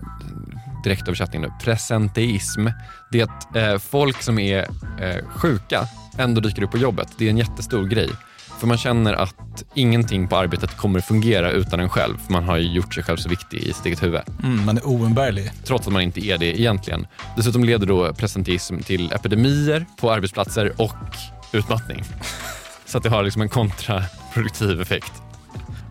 direktöversättning 0.87 1.43
nu, 1.43 1.53
presenteism. 1.63 2.67
Det 3.11 3.21
är 3.21 3.25
att 3.25 3.57
eh, 3.57 3.79
folk 3.79 4.23
som 4.23 4.39
är 4.39 4.59
eh, 5.01 5.29
sjuka 5.29 5.87
ändå 6.19 6.41
dyker 6.41 6.63
upp 6.63 6.71
på 6.71 6.79
jobbet. 6.79 7.09
Det 7.19 7.27
är 7.27 7.31
en 7.31 7.39
jättestor 7.39 7.85
grej. 7.85 8.11
För 8.59 8.67
man 8.67 8.79
känner 8.79 9.13
att 9.13 9.65
ingenting 9.75 10.29
på 10.29 10.37
arbetet 10.37 10.77
kommer 10.77 11.01
fungera 11.01 11.51
utan 11.51 11.81
en 11.81 11.89
själv. 11.89 12.19
För 12.27 12.33
man 12.33 12.45
har 12.45 12.57
ju 12.57 12.73
gjort 12.73 12.95
sig 12.95 13.03
själv 13.03 13.17
så 13.17 13.29
viktig 13.29 13.59
i 13.59 13.73
sitt 13.73 13.87
eget 13.87 14.03
huvud. 14.03 14.21
Mm, 14.43 14.65
man 14.65 14.77
är 14.77 14.89
oumbärlig. 14.89 15.53
Trots 15.65 15.87
att 15.87 15.93
man 15.93 16.03
inte 16.03 16.27
är 16.27 16.39
det 16.39 16.61
egentligen. 16.61 17.07
Dessutom 17.37 17.65
leder 17.65 17.87
då 17.87 18.13
presenteism 18.15 18.79
till 18.79 19.13
epidemier 19.13 19.87
på 20.01 20.13
arbetsplatser 20.13 20.73
och 20.77 21.17
utmattning. 21.53 22.05
Så 22.87 22.99
att 22.99 23.05
det 23.05 23.11
har 23.11 23.23
liksom 23.23 23.43
en 23.43 23.49
kontraproduktiv 23.49 24.81
effekt. 24.81 25.13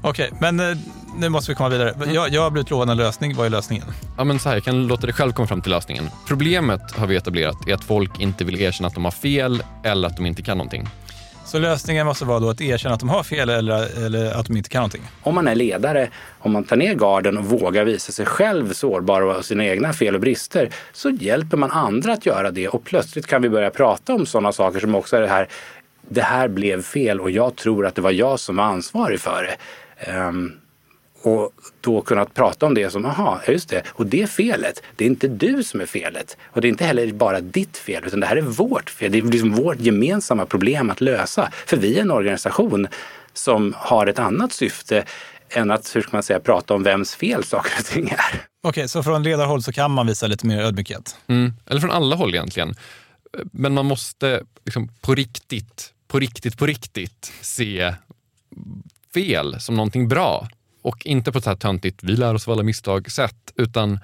Okej, 0.02 0.32
men 0.40 0.60
eh, 0.60 0.78
nu 1.18 1.30
måste 1.30 1.52
vi 1.52 1.56
komma 1.56 1.70
vidare. 1.70 1.94
Jag, 2.14 2.30
jag 2.30 2.42
har 2.42 2.52
blivit 2.52 2.70
lovad 2.70 2.90
en 2.90 2.98
lösning. 2.98 3.36
Vad 3.36 3.46
är 3.46 3.50
lösningen? 3.50 3.86
Ja, 4.18 4.24
men 4.24 4.40
så 4.40 4.50
här, 4.50 4.56
jag 4.56 4.64
kan 4.64 4.88
låta 4.88 5.08
dig 5.08 5.14
själv 5.14 5.32
komma 5.32 5.48
fram 5.48 5.62
till 5.62 5.72
lösningen. 5.72 6.10
Problemet 6.28 6.92
har 6.92 7.08
vi 7.08 7.16
etablerat 7.16 7.68
är 7.68 7.74
att 7.74 7.84
folk 7.84 8.20
inte 8.20 8.44
vill 8.44 8.62
erkänna 8.62 8.88
att 8.88 8.94
de 8.94 9.04
har 9.04 9.12
fel 9.12 9.64
eller 9.84 10.08
att 10.08 10.18
de 10.18 10.26
inte 10.26 10.42
kan 10.42 10.58
någonting. 10.58 10.88
Så 11.46 11.60
lösningen 11.60 12.06
måste 12.06 12.26
vara 12.26 12.40
då 12.40 12.50
att 12.50 12.62
erkänna 12.62 12.94
att 12.94 13.00
de 13.00 13.10
har 13.10 13.24
fel 13.24 13.50
eller, 13.50 14.06
eller 14.06 14.40
att 14.40 14.46
de 14.46 14.58
inte 14.58 14.70
kan 14.70 14.80
någonting. 14.80 15.02
Om 15.22 15.36
man 15.36 15.48
är 15.48 15.56
ledare, 15.56 16.10
om 16.40 16.52
man 16.52 16.64
tar 16.64 16.76
ner 16.76 16.94
garden 16.94 17.38
och 17.38 17.46
vågar 17.46 17.86
visa 17.86 18.12
sig 18.12 18.26
själv 18.26 18.74
sårbar 18.74 19.22
och 19.22 19.46
sina 19.46 19.66
egna 19.66 19.94
fel 19.94 20.16
och 20.16 20.22
brister 20.22 20.70
så 20.94 21.10
hjälper 21.10 21.58
man 21.58 21.72
andra 21.72 22.14
att 22.14 22.26
göra 22.26 22.52
det 22.52 22.68
och 22.68 22.84
plötsligt 22.84 23.28
kan 23.28 23.42
vi 23.42 23.50
börja 23.50 23.70
prata 23.70 24.14
om 24.14 24.26
sådana 24.26 24.52
saker 24.52 24.80
som 24.80 24.96
också 24.96 25.18
är 25.18 25.22
det 25.22 25.28
här 25.28 25.48
det 26.10 26.22
här 26.22 26.48
blev 26.48 26.82
fel 26.82 27.20
och 27.20 27.32
jag 27.32 27.56
tror 27.56 27.86
att 27.86 27.96
det 27.96 28.02
var 28.02 28.12
jag 28.12 28.40
som 28.40 28.56
var 28.56 28.64
ansvarig 28.64 29.20
för 29.20 29.44
det. 29.44 29.58
Ehm, 30.12 30.52
och 31.26 31.52
då 31.82 32.02
kunnat 32.02 32.34
prata 32.34 32.66
om 32.66 32.74
det 32.74 32.90
som, 32.90 33.06
aha, 33.06 33.42
ja, 33.46 33.52
just 33.52 33.70
det, 33.70 33.84
och 33.88 34.06
det 34.06 34.30
felet, 34.30 34.84
det 34.96 35.04
är 35.04 35.08
inte 35.08 35.28
du 35.28 35.64
som 35.64 35.82
är 35.82 35.86
felet. 35.86 36.38
Och 36.46 36.62
det 36.62 36.68
är 36.68 36.70
inte 36.70 36.86
heller 36.86 37.14
bara 37.14 37.42
ditt 37.42 37.78
fel, 37.78 38.04
utan 38.06 38.20
det 38.20 38.28
här 38.28 38.36
är 38.36 38.42
vårt 38.42 38.90
fel. 38.90 39.12
Det 39.12 39.18
är 39.18 39.22
liksom 39.22 39.52
vårt 39.52 39.80
gemensamma 39.80 40.46
problem 40.46 40.90
att 40.90 41.02
lösa. 41.02 41.52
För 41.66 41.78
vi 41.78 41.98
är 41.98 42.02
en 42.02 42.12
organisation 42.12 42.88
som 43.34 43.74
har 43.78 44.08
ett 44.08 44.20
annat 44.20 44.54
syfte 44.54 45.06
än 45.50 45.72
att, 45.72 45.96
hur 45.96 46.02
ska 46.02 46.10
man 46.12 46.24
säga, 46.24 46.40
prata 46.40 46.74
om 46.74 46.84
vems 46.84 47.16
fel 47.16 47.44
saker 47.44 47.72
och 47.80 47.86
ting 47.86 48.10
är. 48.10 48.42
Okej, 48.64 48.90
så 48.90 49.04
från 49.04 49.24
ledarhåll 49.24 49.64
så 49.64 49.74
kan 49.74 49.92
man 49.92 50.08
visa 50.08 50.28
lite 50.28 50.46
mer 50.46 50.60
ödmjukhet. 50.62 51.16
Mm. 51.28 51.54
Eller 51.66 51.82
från 51.82 51.92
alla 51.92 52.16
håll 52.16 52.36
egentligen. 52.36 52.76
Men 53.52 53.74
man 53.74 53.86
måste 53.86 54.44
liksom 54.66 54.90
på 55.02 55.16
riktigt, 55.16 55.94
på 56.08 56.20
riktigt, 56.20 56.58
på 56.58 56.66
riktigt 56.66 57.32
se 57.42 57.94
fel 59.14 59.62
som 59.62 59.76
någonting 59.76 60.08
bra. 60.08 60.48
Och 60.86 61.06
inte 61.06 61.32
på 61.32 61.38
ett 61.38 61.44
så 61.44 61.50
här 61.50 61.58
töntigt, 61.58 62.04
vi 62.04 62.16
lär 62.16 62.34
oss 62.34 62.48
av 62.48 62.52
alla 62.52 62.64
misstag 62.64 63.12
sätt, 63.12 63.54
utan 63.56 64.00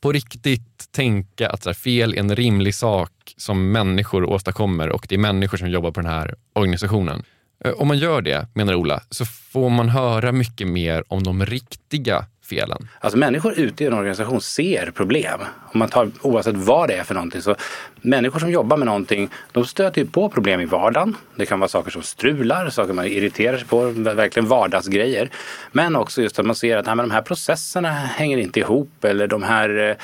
på 0.00 0.12
riktigt 0.12 0.92
tänka 0.92 1.50
att 1.50 1.62
så 1.62 1.68
här, 1.68 1.74
fel 1.74 2.14
är 2.14 2.18
en 2.18 2.36
rimlig 2.36 2.74
sak 2.74 3.12
som 3.36 3.72
människor 3.72 4.24
åstadkommer 4.24 4.88
och 4.88 5.06
det 5.08 5.14
är 5.14 5.18
människor 5.18 5.58
som 5.58 5.70
jobbar 5.70 5.90
på 5.90 6.00
den 6.00 6.10
här 6.10 6.34
organisationen. 6.52 7.22
Eh, 7.64 7.72
om 7.72 7.88
man 7.88 7.98
gör 7.98 8.22
det, 8.22 8.48
menar 8.54 8.74
Ola, 8.74 9.02
så 9.10 9.24
får 9.24 9.70
man 9.70 9.88
höra 9.88 10.32
mycket 10.32 10.68
mer 10.68 11.04
om 11.08 11.22
de 11.22 11.46
riktiga 11.46 12.26
felen. 12.48 12.88
Alltså 13.00 13.18
människor 13.18 13.52
ute 13.52 13.84
i 13.84 13.86
en 13.86 13.92
organisation 13.92 14.40
ser 14.40 14.90
problem. 14.90 15.40
Om 15.72 15.78
man 15.78 15.88
tar, 15.88 16.10
oavsett 16.22 16.56
vad 16.56 16.88
det 16.88 16.94
är 16.94 17.04
för 17.04 17.14
någonting. 17.14 17.42
Så 17.42 17.56
människor 18.00 18.40
som 18.40 18.50
jobbar 18.50 18.76
med 18.76 18.86
någonting, 18.86 19.30
de 19.52 19.64
stöter 19.64 20.00
ju 20.00 20.06
på 20.06 20.28
problem 20.28 20.60
i 20.60 20.64
vardagen. 20.64 21.16
Det 21.36 21.46
kan 21.46 21.60
vara 21.60 21.68
saker 21.68 21.90
som 21.90 22.02
strular, 22.02 22.70
saker 22.70 22.92
man 22.92 23.06
irriterar 23.06 23.58
sig 23.58 23.66
på, 23.66 23.88
verkligen 23.90 24.48
vardagsgrejer. 24.48 25.30
Men 25.72 25.96
också 25.96 26.22
just 26.22 26.38
att 26.38 26.46
man 26.46 26.56
ser 26.56 26.76
att 26.76 26.86
nej, 26.86 26.96
men 26.96 27.08
de 27.08 27.14
här 27.14 27.22
processerna 27.22 27.90
hänger 27.90 28.38
inte 28.38 28.60
ihop 28.60 29.04
eller 29.04 29.26
de 29.26 29.42
här 29.42 29.88
eh, 29.90 29.96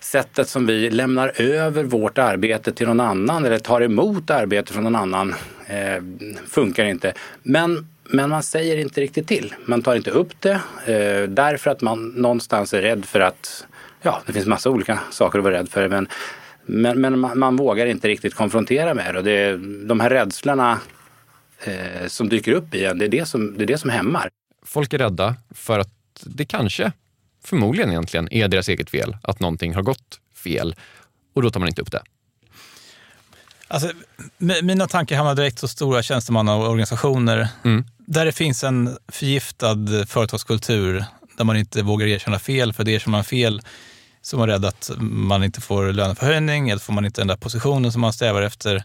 sättet 0.00 0.48
som 0.48 0.66
vi 0.66 0.90
lämnar 0.90 1.32
över 1.40 1.84
vårt 1.84 2.18
arbete 2.18 2.72
till 2.72 2.86
någon 2.86 3.00
annan 3.00 3.44
eller 3.44 3.58
tar 3.58 3.80
emot 3.80 4.30
arbete 4.30 4.72
från 4.72 4.84
någon 4.84 4.96
annan 4.96 5.34
eh, 5.66 6.02
funkar 6.48 6.84
inte. 6.84 7.12
Men 7.42 7.86
men 8.12 8.30
man 8.30 8.42
säger 8.42 8.76
inte 8.76 9.00
riktigt 9.00 9.28
till. 9.28 9.54
Man 9.66 9.82
tar 9.82 9.94
inte 9.94 10.10
upp 10.10 10.40
det 10.40 10.60
eh, 10.86 11.28
därför 11.28 11.70
att 11.70 11.80
man 11.80 12.08
någonstans 12.08 12.74
är 12.74 12.82
rädd 12.82 13.04
för 13.04 13.20
att, 13.20 13.66
ja 14.02 14.22
det 14.26 14.32
finns 14.32 14.46
massa 14.46 14.70
olika 14.70 14.98
saker 15.10 15.38
att 15.38 15.44
vara 15.44 15.54
rädd 15.54 15.68
för. 15.68 15.88
Men, 15.88 16.08
men, 16.66 17.00
men 17.00 17.18
man, 17.18 17.38
man 17.38 17.56
vågar 17.56 17.86
inte 17.86 18.08
riktigt 18.08 18.34
konfrontera 18.34 18.94
med 18.94 19.14
det. 19.14 19.18
Och 19.18 19.24
det 19.24 19.56
de 19.86 20.00
här 20.00 20.10
rädslorna 20.10 20.80
eh, 21.64 22.06
som 22.06 22.28
dyker 22.28 22.52
upp 22.52 22.74
i 22.74 22.84
en, 22.84 22.98
det 22.98 23.04
är 23.04 23.08
det 23.08 23.26
som, 23.26 23.58
det 23.58 23.64
är 23.64 23.66
det 23.66 23.78
som 23.78 23.90
hämmar. 23.90 24.28
Folk 24.66 24.92
är 24.92 24.98
rädda 24.98 25.36
för 25.50 25.78
att 25.78 25.88
det 26.24 26.44
kanske, 26.44 26.92
förmodligen 27.44 27.90
egentligen, 27.90 28.32
är 28.32 28.48
deras 28.48 28.68
eget 28.68 28.90
fel 28.90 29.16
att 29.22 29.40
någonting 29.40 29.74
har 29.74 29.82
gått 29.82 30.20
fel 30.34 30.74
och 31.32 31.42
då 31.42 31.50
tar 31.50 31.60
man 31.60 31.68
inte 31.68 31.82
upp 31.82 31.92
det. 31.92 32.02
Alltså, 33.72 33.92
mina 34.62 34.86
tankar 34.88 35.16
hamnar 35.16 35.34
direkt 35.34 35.60
hos 35.60 35.70
stora 35.70 36.02
tjänstemannaorganisationer 36.02 37.48
mm. 37.64 37.84
där 37.98 38.24
det 38.24 38.32
finns 38.32 38.64
en 38.64 38.96
förgiftad 39.08 40.06
företagskultur 40.06 41.04
där 41.36 41.44
man 41.44 41.56
inte 41.56 41.82
vågar 41.82 42.06
erkänna 42.06 42.38
fel, 42.38 42.72
för 42.72 42.84
det 42.84 42.92
erkänner 42.92 43.18
man 43.18 43.24
fel 43.24 43.62
så 44.22 44.36
är 44.36 44.38
man 44.38 44.48
rädd 44.48 44.64
att 44.64 44.90
man 45.00 45.44
inte 45.44 45.60
får 45.60 45.92
löneförhöjning 45.92 46.70
eller 46.70 46.80
får 46.80 46.92
man 46.92 47.04
inte 47.04 47.20
den 47.20 47.28
där 47.28 47.36
positionen 47.36 47.92
som 47.92 48.00
man 48.00 48.12
strävar 48.12 48.42
efter. 48.42 48.84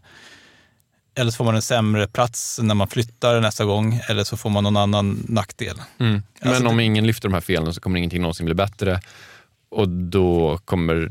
Eller 1.15 1.31
så 1.31 1.37
får 1.37 1.45
man 1.45 1.55
en 1.55 1.61
sämre 1.61 2.07
plats 2.07 2.59
när 2.63 2.75
man 2.75 2.87
flyttar 2.87 3.41
nästa 3.41 3.65
gång 3.65 4.01
eller 4.09 4.23
så 4.23 4.37
får 4.37 4.49
man 4.49 4.63
någon 4.63 4.77
annan 4.77 5.25
nackdel. 5.27 5.81
Mm. 5.99 6.23
Men 6.41 6.49
alltså, 6.49 6.67
om 6.67 6.77
det... 6.77 6.83
ingen 6.83 7.07
lyfter 7.07 7.27
de 7.27 7.33
här 7.33 7.41
felen 7.41 7.73
så 7.73 7.81
kommer 7.81 7.97
ingenting 7.97 8.21
någonsin 8.21 8.45
bli 8.45 8.55
bättre 8.55 9.01
och 9.77 9.89
då 9.89 10.57
kommer 10.65 11.09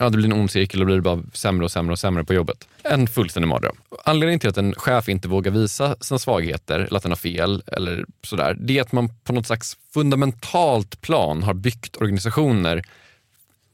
ja, 0.00 0.10
det 0.10 0.16
blir 0.16 0.26
en 0.26 0.32
ond 0.32 0.50
cirkel 0.50 0.80
och 0.80 0.86
blir 0.86 0.96
det 0.96 1.02
bara 1.02 1.22
sämre 1.32 1.64
och 1.64 1.70
sämre 1.70 1.92
och 1.92 1.98
sämre 1.98 2.24
på 2.24 2.34
jobbet. 2.34 2.68
En 2.82 3.06
fullständig 3.06 3.48
mardröm. 3.48 3.76
Anledningen 4.04 4.40
till 4.40 4.48
att 4.48 4.56
en 4.56 4.74
chef 4.74 5.08
inte 5.08 5.28
vågar 5.28 5.52
visa 5.52 5.96
sina 6.00 6.18
svagheter 6.18 6.80
eller 6.80 6.96
att 6.96 7.02
den 7.02 7.12
har 7.12 7.16
fel 7.16 7.62
eller 7.66 8.04
sådär, 8.22 8.56
det 8.60 8.78
är 8.78 8.82
att 8.82 8.92
man 8.92 9.08
på 9.24 9.32
något 9.32 9.46
slags 9.46 9.76
fundamentalt 9.94 11.00
plan 11.00 11.42
har 11.42 11.54
byggt 11.54 11.96
organisationer, 11.96 12.82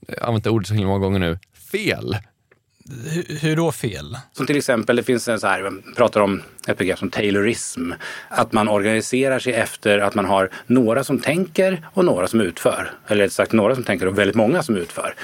jag 0.09 0.21
har 0.21 0.27
använt 0.27 0.45
det 0.45 0.51
ordet 0.51 0.69
så 0.69 0.75
himla 0.75 0.89
många 0.89 1.01
gånger 1.01 1.19
nu, 1.19 1.39
fel. 1.73 2.17
Hur, 3.05 3.39
hur 3.41 3.57
då 3.57 3.73
fel? 3.73 4.17
Som 4.33 4.47
till 4.47 4.57
exempel, 4.57 4.97
det 4.97 5.03
finns 5.03 5.29
en 5.29 5.41
så 5.41 5.47
här, 5.47 5.63
man 5.63 5.83
pratar 5.97 6.21
om 6.21 6.43
ett 6.67 6.79
begrepp 6.79 6.99
som 6.99 7.11
taylorism. 7.11 7.93
Att 8.29 8.53
man 8.53 8.69
organiserar 8.69 9.39
sig 9.39 9.55
efter 9.55 9.99
att 9.99 10.15
man 10.15 10.25
har 10.25 10.51
några 10.67 11.05
som 11.05 11.19
tänker 11.19 11.89
och 11.95 12.05
några 12.05 12.29
som 12.29 12.41
utför. 12.41 12.91
Eller 13.07 13.29
sagt 13.29 13.53
några 13.53 13.75
som 13.75 13.85
tänker 13.85 14.07
och 14.07 14.19
väldigt 14.19 14.37
många 14.37 14.63
som 14.63 14.77
utför. 14.77 15.15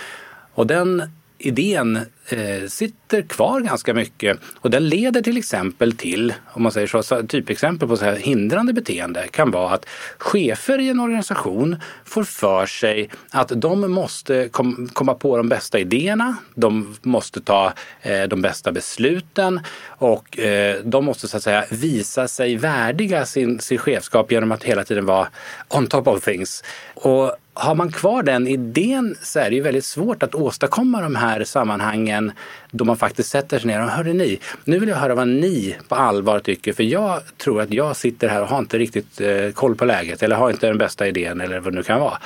Och 0.55 0.67
den 0.67 1.03
idén 1.39 1.97
eh, 2.29 2.69
sitter 2.69 3.23
kvar 3.23 3.61
ganska 3.61 3.95
mycket 3.95 4.39
och 4.61 4.71
den 4.71 4.89
leder 4.89 5.23
till 5.23 5.37
exempel 5.37 5.97
till, 5.97 6.35
om 6.47 6.63
man 6.63 6.73
säger 6.73 7.03
så, 7.03 7.23
typexempel 7.23 7.89
på 7.89 7.97
så 7.97 8.05
här 8.05 8.17
hindrande 8.17 8.73
beteende 8.73 9.29
kan 9.29 9.51
vara 9.51 9.75
att 9.75 9.87
chefer 10.19 10.79
i 10.79 10.89
en 10.89 11.01
organisation 11.01 11.77
får 12.05 12.25
för 12.25 12.67
sig 12.67 13.11
att 13.31 13.53
de 13.57 13.93
måste 13.93 14.49
kom, 14.49 14.89
komma 14.93 15.15
på 15.15 15.37
de 15.37 15.49
bästa 15.49 15.79
idéerna, 15.79 16.37
de 16.55 16.97
måste 17.03 17.41
ta 17.41 17.73
eh, 18.03 18.23
de 18.23 18.43
bästa 18.43 18.73
besluten 18.73 19.61
och 19.87 20.39
eh, 20.39 20.77
de 20.85 21.05
måste 21.05 21.29
så 21.29 21.37
att 21.37 21.43
säga 21.43 21.65
visa 21.71 22.29
sig 22.29 22.57
värdiga 22.57 23.27
sin, 23.27 23.61
sin 23.61 23.79
chefskap 23.79 24.33
genom 24.33 24.53
att 24.53 24.65
hela 24.65 24.85
tiden 24.85 25.07
vara 25.07 25.29
on 25.69 25.87
top 25.87 26.09
of 26.09 26.25
things. 26.25 26.65
Och 26.95 27.37
har 27.55 27.75
man 27.75 27.93
kvar 27.93 28.23
den 28.23 28.49
idén 28.49 29.17
så 29.23 29.39
är 29.39 29.51
det 29.51 29.57
ju 29.57 29.63
väldigt 29.63 29.85
svårt 29.85 30.23
att 30.23 30.35
åstadkomma 30.35 31.01
de 31.01 31.17
här 31.17 31.45
sammanhangen 31.45 32.33
då 32.71 32.85
man 32.85 32.97
faktiskt 32.97 33.31
sätter 33.31 33.59
sig 33.59 33.67
ner 33.67 33.83
och 33.83 33.89
hörde 33.89 34.13
ni, 34.13 34.41
nu 34.65 34.79
vill 34.79 34.89
jag 34.89 34.97
höra 34.97 35.15
vad 35.15 35.29
ni 35.29 35.77
på 35.89 35.95
allvar 35.95 36.39
tycker 36.39 36.73
för 36.73 36.83
jag 36.83 37.21
tror 37.37 37.61
att 37.61 37.73
jag 37.73 37.97
sitter 37.97 38.29
här 38.29 38.43
och 38.43 38.49
har 38.49 38.59
inte 38.59 38.79
riktigt 38.79 39.21
eh, 39.21 39.51
koll 39.51 39.75
på 39.75 39.85
läget 39.85 40.23
eller 40.23 40.37
har 40.37 40.51
inte 40.51 40.67
den 40.67 40.79
bästa 40.79 41.09
idén 41.09 41.41
eller 41.41 41.61
vad 41.61 41.73
det 41.73 41.77
nu 41.77 41.83
kan 41.83 42.01
vara. 42.01 42.19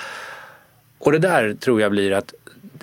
Och 0.98 1.12
det 1.12 1.18
där 1.18 1.54
tror 1.54 1.80
jag 1.80 1.90
blir 1.90 2.12
att, 2.12 2.34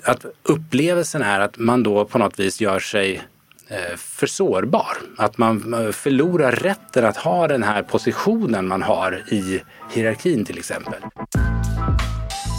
att 0.04 0.26
upplevelsen 0.44 1.22
är 1.22 1.40
att 1.40 1.58
man 1.58 1.84
då 1.84 2.06
på 2.06 2.18
något 2.18 2.40
vis 2.40 2.62
gör 2.62 2.80
sig 2.80 3.22
eh, 3.68 3.96
för 3.98 4.28
sårbar. 4.28 4.98
Att 5.18 5.38
man 5.38 5.74
eh, 5.74 5.92
förlorar 5.92 6.52
rätten 6.52 7.06
att 7.06 7.18
ha 7.18 7.48
den 7.48 7.64
här 7.64 7.84
positionen 7.84 8.68
man 8.68 8.82
har 8.82 9.24
i 9.28 9.62
hierarkin 9.92 10.46
till 10.46 10.58
exempel. 10.58 11.02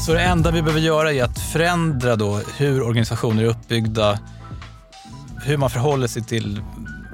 Så 0.06 0.12
det 0.12 0.22
enda 0.22 0.50
vi 0.50 0.62
behöver 0.62 0.80
göra 0.80 1.12
är 1.12 1.22
att 1.22 1.38
förändra 1.38 2.16
då 2.16 2.40
hur 2.56 2.82
organisationer 2.82 3.42
är 3.42 3.46
uppbyggda, 3.46 4.18
hur 5.44 5.56
man 5.56 5.70
förhåller 5.70 6.06
sig 6.06 6.24
till 6.24 6.60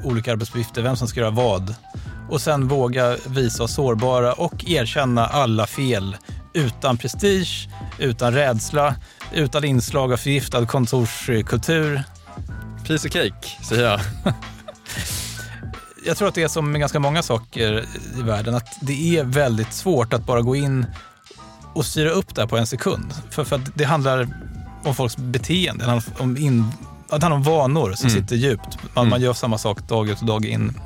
olika 0.04 0.32
arbetsuppgifter, 0.32 0.82
vem 0.82 0.96
som 0.96 1.08
ska 1.08 1.20
göra 1.20 1.30
vad. 1.30 1.74
Och 2.30 2.40
sen 2.40 2.68
våga 2.68 3.16
visa 3.26 3.62
oss 3.62 3.74
sårbara 3.74 4.32
och 4.32 4.64
erkänna 4.68 5.26
alla 5.26 5.66
fel 5.66 6.16
utan 6.52 6.96
prestige, 6.96 7.68
utan 7.98 8.32
rädsla, 8.32 8.94
utan 9.32 9.64
inslag 9.64 10.12
av 10.12 10.16
förgiftad 10.16 10.66
kontorskultur. 10.66 12.02
Piece 12.86 13.08
of 13.08 13.12
cake, 13.12 13.64
säger 13.68 13.90
jag. 13.90 14.00
jag 16.06 16.16
tror 16.16 16.28
att 16.28 16.34
det 16.34 16.42
är 16.42 16.48
som 16.48 16.72
med 16.72 16.80
ganska 16.80 16.98
många 16.98 17.22
saker 17.22 17.84
i 18.18 18.22
världen, 18.22 18.54
att 18.54 18.78
det 18.80 19.18
är 19.18 19.24
väldigt 19.24 19.72
svårt 19.72 20.12
att 20.12 20.26
bara 20.26 20.40
gå 20.40 20.56
in 20.56 20.86
och 21.74 21.86
styra 21.86 22.10
upp 22.10 22.34
det 22.34 22.40
här 22.40 22.48
på 22.48 22.56
en 22.56 22.66
sekund. 22.66 23.14
För, 23.30 23.44
för 23.44 23.60
det 23.74 23.84
handlar 23.84 24.28
om 24.84 24.94
folks 24.94 25.16
beteende, 25.16 25.84
det 25.84 25.90
handlar 25.90 26.22
om, 26.22 26.36
in, 26.36 26.64
det 27.06 27.12
handlar 27.12 27.30
om 27.30 27.42
vanor 27.42 27.92
som 27.92 28.08
mm. 28.08 28.20
sitter 28.20 28.36
djupt. 28.36 28.78
Man, 28.94 29.02
mm. 29.02 29.10
man 29.10 29.20
gör 29.20 29.32
samma 29.32 29.58
sak 29.58 29.88
dag 29.88 30.08
ut 30.08 30.20
och 30.20 30.26
dag 30.26 30.46
in. 30.46 30.78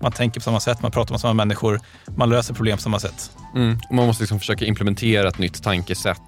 Man 0.00 0.12
tänker 0.12 0.40
på 0.40 0.44
samma 0.44 0.60
sätt, 0.60 0.82
man 0.82 0.90
pratar 0.90 1.12
med 1.12 1.20
samma 1.20 1.34
människor, 1.34 1.80
man 2.16 2.30
löser 2.30 2.54
problem 2.54 2.76
på 2.76 2.82
samma 2.82 3.00
sätt. 3.00 3.30
Mm. 3.54 3.78
man 3.90 4.06
måste 4.06 4.22
liksom 4.22 4.38
försöka 4.38 4.64
implementera 4.64 5.28
ett 5.28 5.38
nytt 5.38 5.62
tankesätt. 5.62 6.20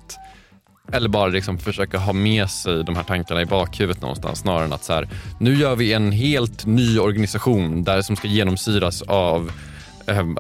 Eller 0.93 1.09
bara 1.09 1.27
liksom 1.27 1.59
försöka 1.59 1.99
ha 1.99 2.13
med 2.13 2.51
sig 2.51 2.85
de 2.85 2.97
här 2.97 3.03
tankarna 3.03 3.43
i 3.43 3.47
bakhuvudet 3.47 4.03
någonstans 4.03 4.39
snarare 4.39 4.65
än 4.65 4.73
att 4.73 4.85
så 4.85 4.93
här, 4.93 5.09
nu 5.41 5.55
gör 5.55 5.77
vi 5.77 5.93
en 5.93 6.13
helt 6.13 6.67
ny 6.67 6.99
organisation 6.99 7.85
där 7.85 8.03
som 8.03 8.17
ska 8.17 8.29
genomsyras 8.29 9.03
av 9.03 9.53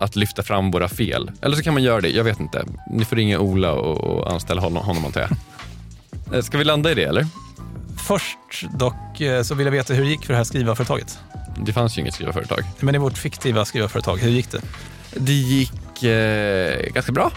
att 0.00 0.16
lyfta 0.16 0.42
fram 0.42 0.70
våra 0.70 0.88
fel. 0.88 1.30
Eller 1.40 1.56
så 1.56 1.62
kan 1.62 1.74
man 1.74 1.82
göra 1.82 2.00
det, 2.00 2.08
jag 2.08 2.24
vet 2.24 2.40
inte. 2.40 2.64
Ni 2.90 3.04
får 3.04 3.16
ringa 3.16 3.38
Ola 3.38 3.72
och 3.72 4.32
anställa 4.32 4.60
honom, 4.60 4.84
honom 4.84 5.04
antar 5.04 5.20
jag. 5.20 5.30
Eh, 6.32 6.42
ska 6.42 6.58
vi 6.58 6.64
landa 6.64 6.90
i 6.90 6.94
det 6.94 7.04
eller? 7.04 7.26
Först 8.08 8.66
dock 8.78 9.20
eh, 9.20 9.42
så 9.42 9.54
vill 9.54 9.66
jag 9.66 9.72
veta 9.72 9.94
hur 9.94 10.04
det 10.04 10.10
gick 10.10 10.24
för 10.24 10.32
det 10.32 10.36
här 10.36 10.44
skrivarföretaget. 10.44 11.18
Det 11.66 11.72
fanns 11.72 11.98
ju 11.98 12.00
inget 12.00 12.14
skrivarföretag. 12.14 12.64
Men 12.80 12.94
i 12.94 12.98
vårt 12.98 13.18
fiktiva 13.18 13.64
skrivarföretag, 13.64 14.16
hur 14.16 14.30
gick 14.30 14.50
det? 14.50 14.60
Det 15.14 15.32
gick 15.32 16.02
eh, 16.02 16.92
ganska 16.92 17.12
bra. 17.12 17.30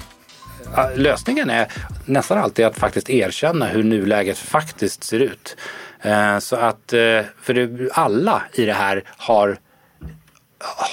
Lösningen 0.96 1.50
är 1.50 1.72
nästan 2.06 2.38
alltid 2.38 2.65
att 2.65 2.78
faktiskt 2.78 3.10
erkänna 3.10 3.65
hur 3.65 3.84
nuläget 3.84 4.38
faktiskt 4.38 5.04
ser 5.04 5.20
ut. 5.20 5.58
Eh, 6.02 6.39
så 6.39 6.56
att, 6.56 6.94
för 7.42 7.89
alla 7.94 8.42
i 8.54 8.65
det 8.65 8.74
här 8.74 9.04
har, 9.08 9.58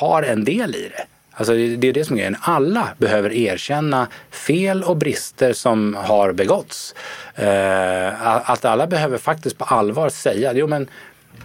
har 0.00 0.22
en 0.22 0.44
del 0.44 0.74
i 0.74 0.90
det. 0.96 1.06
Alltså 1.38 1.54
det 1.54 1.88
är 1.88 1.92
det 1.92 2.04
som 2.04 2.16
är 2.16 2.18
grejen. 2.18 2.36
Alla 2.40 2.88
behöver 2.98 3.32
erkänna 3.32 4.08
fel 4.30 4.82
och 4.82 4.96
brister 4.96 5.52
som 5.52 5.94
har 5.94 6.32
begåtts. 6.32 6.94
Eh, 7.34 8.50
att 8.50 8.64
alla 8.64 8.86
behöver 8.86 9.18
faktiskt 9.18 9.58
på 9.58 9.64
allvar 9.64 10.08
säga, 10.08 10.52
jo 10.52 10.66
men 10.66 10.88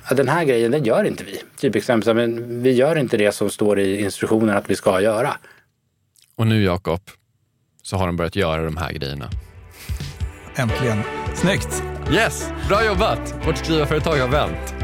den 0.10 0.28
här 0.28 0.44
grejen 0.44 0.72
den 0.72 0.84
gör 0.84 1.04
inte 1.04 1.24
vi. 1.24 1.42
Typ 1.58 1.76
exempel, 1.76 2.16
men 2.16 2.64
vi 2.64 2.72
gör 2.72 2.96
inte 2.96 3.18
det 3.18 3.32
som 3.32 3.50
står 3.50 3.80
i 3.80 4.02
instruktionen 4.02 4.58
att 4.58 4.70
vi 4.70 4.76
ska 4.76 5.02
göra. 5.02 5.38
Och 6.36 6.48
nu 6.48 6.64
Jakob, 6.64 7.02
så 7.84 7.98
har 7.98 8.08
de 8.08 8.18
börjat 8.18 8.36
göra 8.36 8.64
de 8.64 8.78
här 8.78 8.92
grejerna. 8.92 9.30
Äntligen. 10.56 11.02
Snyggt! 11.36 11.84
Yes, 12.14 12.50
bra 12.68 12.86
jobbat! 12.86 13.36
Vårt 13.46 13.58
skrivarföretag 13.58 14.18
har 14.18 14.28
vänt. 14.28 14.81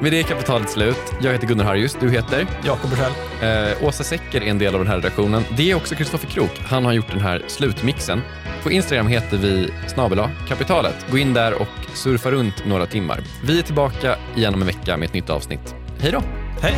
Med 0.00 0.12
det 0.12 0.18
är 0.18 0.22
kapitalet 0.22 0.70
slut. 0.70 1.14
Jag 1.22 1.32
heter 1.32 1.46
Gunnar 1.46 1.64
Harjus. 1.64 1.96
Du 2.00 2.10
heter? 2.10 2.46
Jakob 2.64 2.90
Bursell. 2.90 3.12
Eh, 3.42 3.84
Åsa 3.84 4.04
Secker 4.04 4.40
är 4.40 4.46
en 4.46 4.58
del 4.58 4.74
av 4.74 4.80
den 4.80 4.88
här 4.88 4.96
redaktionen. 4.96 5.42
Det 5.56 5.70
är 5.70 5.74
också 5.74 5.94
Kristoffer 5.94 6.26
Krook. 6.26 6.50
Han 6.68 6.84
har 6.84 6.92
gjort 6.92 7.10
den 7.10 7.20
här 7.20 7.42
slutmixen. 7.46 8.22
På 8.62 8.70
Instagram 8.70 9.06
heter 9.06 9.36
vi 9.36 9.70
snabela 9.86 10.30
kapitalet. 10.48 11.06
Gå 11.10 11.18
in 11.18 11.34
där 11.34 11.54
och 11.54 11.68
surfa 11.94 12.30
runt 12.30 12.66
några 12.66 12.86
timmar. 12.86 13.20
Vi 13.44 13.58
är 13.58 13.62
tillbaka 13.62 14.16
igen 14.36 14.54
om 14.54 14.60
en 14.60 14.66
vecka 14.66 14.96
med 14.96 15.06
ett 15.06 15.14
nytt 15.14 15.30
avsnitt. 15.30 15.74
Hej 16.00 16.12
då! 16.12 16.22
Hej! 16.62 16.76